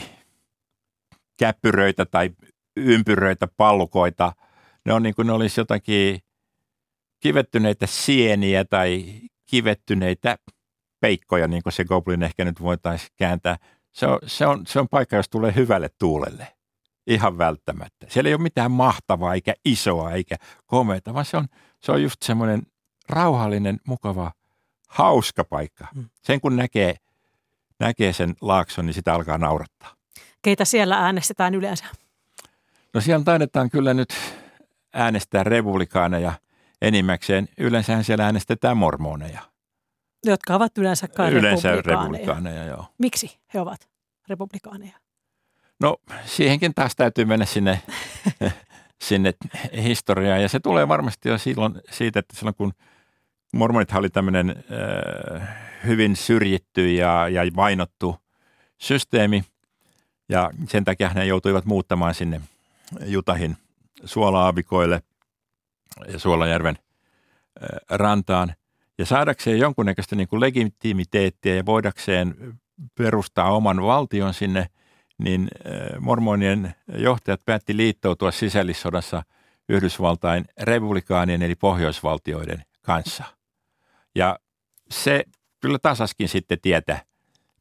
[1.39, 2.29] käppyröitä tai
[2.77, 4.33] ympyröitä, pallukoita.
[4.85, 6.19] Ne on niin kuin ne olisi jotakin
[7.19, 9.05] kivettyneitä sieniä tai
[9.49, 10.37] kivettyneitä
[10.99, 13.57] peikkoja, niin kuin se Goblin ehkä nyt voitaisiin kääntää.
[13.91, 16.47] Se on, se, on, se on paikka, jos tulee hyvälle tuulelle.
[17.07, 18.05] Ihan välttämättä.
[18.09, 20.35] Siellä ei ole mitään mahtavaa, eikä isoa, eikä
[20.65, 21.47] komeita, vaan se on,
[21.79, 22.61] se on just semmoinen
[23.09, 24.31] rauhallinen, mukava,
[24.89, 25.87] hauska paikka.
[25.95, 26.09] Mm.
[26.21, 26.95] Sen kun näkee,
[27.83, 29.95] näkee sen laakson, niin sitä alkaa naurattaa.
[30.41, 31.85] Keitä siellä äänestetään yleensä?
[32.93, 34.09] No siellä taidetaan kyllä nyt
[34.93, 36.33] äänestää republikaaneja
[36.81, 37.47] enimmäkseen.
[37.57, 39.41] Yleensähän siellä äänestetään mormoneja.
[40.25, 42.11] Jotka ovat yleensä kai Yleensä republikaaneja.
[42.11, 42.85] republikaaneja, joo.
[42.97, 43.89] Miksi he ovat
[44.29, 44.97] republikaaneja?
[45.79, 47.81] No siihenkin taas täytyy mennä sinne,
[49.07, 49.33] sinne
[49.83, 52.73] historiaan ja se tulee varmasti jo silloin siitä, että silloin kun
[53.53, 54.63] mormonithan oli tämmöinen
[55.39, 58.15] äh, hyvin syrjitty ja, ja vainottu
[58.77, 59.43] systeemi
[60.29, 62.41] ja sen takia he joutuivat muuttamaan sinne
[63.05, 63.57] Jutahin
[64.05, 65.01] suolaavikoille
[66.07, 66.77] ja Suolajärven
[67.89, 68.53] rantaan
[68.97, 72.35] ja saadakseen jonkunnäköistä niin kuin legitimiteettiä ja voidakseen
[72.97, 74.67] perustaa oman valtion sinne–
[75.17, 75.47] niin
[75.99, 79.23] mormonien johtajat päätti liittoutua sisällissodassa
[79.69, 83.23] Yhdysvaltain republikaanien eli pohjoisvaltioiden kanssa.
[84.15, 84.39] Ja
[84.91, 85.23] se
[85.63, 87.05] kyllä tasaskin sitten tietä,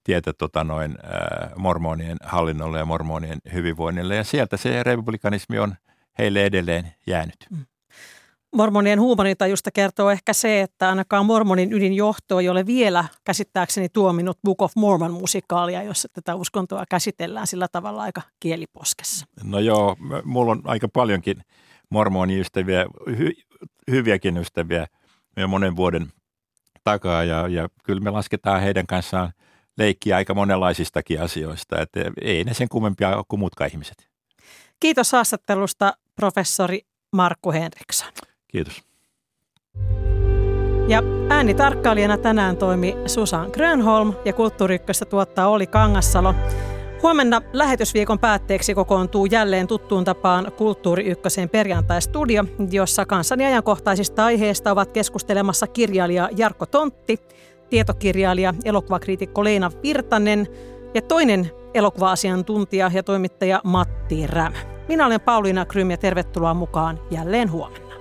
[0.05, 4.17] tietä tota noin, äh, mormonien hallinnolle ja mormonien hyvinvoinnille.
[4.17, 5.75] Ja sieltä se republikanismi on
[6.19, 7.37] heille edelleen jäänyt.
[7.51, 7.67] Mm.
[8.57, 14.63] Mormonien huumorintajusta kertoo ehkä se, että ainakaan mormonin ydinjohto ei ole vielä käsittääkseni tuominut Book
[14.63, 19.27] of Mormon-musikaalia, jossa tätä uskontoa käsitellään sillä tavalla aika kieliposkessa.
[19.45, 21.43] No joo, mulla on aika paljonkin
[21.91, 22.87] mormoniystäviä,
[23.19, 23.31] hy,
[23.91, 24.87] hyviäkin ystäviä
[25.37, 26.13] jo monen vuoden
[26.85, 29.33] takaa ja, ja kyllä me lasketaan heidän kanssaan
[29.79, 34.09] leikkiä aika monenlaisistakin asioista, että ei ne sen kummempia ole kuin muutkaan ihmiset.
[34.81, 36.81] Kiitos haastattelusta professori
[37.13, 38.13] Markku Henriksson.
[38.49, 38.83] Kiitos.
[40.89, 46.35] Ja äänitarkkailijana tänään toimi Susan Grönholm ja Kulttuuriykköstä tuottaa Oli Kangassalo.
[47.03, 54.93] Huomenna lähetysviikon päätteeksi kokoontuu jälleen tuttuun tapaan Kulttuuri Ykkösen perjantai-studio, jossa kanssani ajankohtaisista aiheista ovat
[54.93, 57.19] keskustelemassa kirjailija Jarkko Tontti,
[57.71, 60.47] tietokirjailija, elokuvakriitikko Leena Virtanen
[60.95, 64.59] ja toinen elokuva-asiantuntija ja toimittaja Matti Rämä.
[64.89, 67.92] Minä olen Pauliina Krym ja tervetuloa mukaan jälleen huomenna.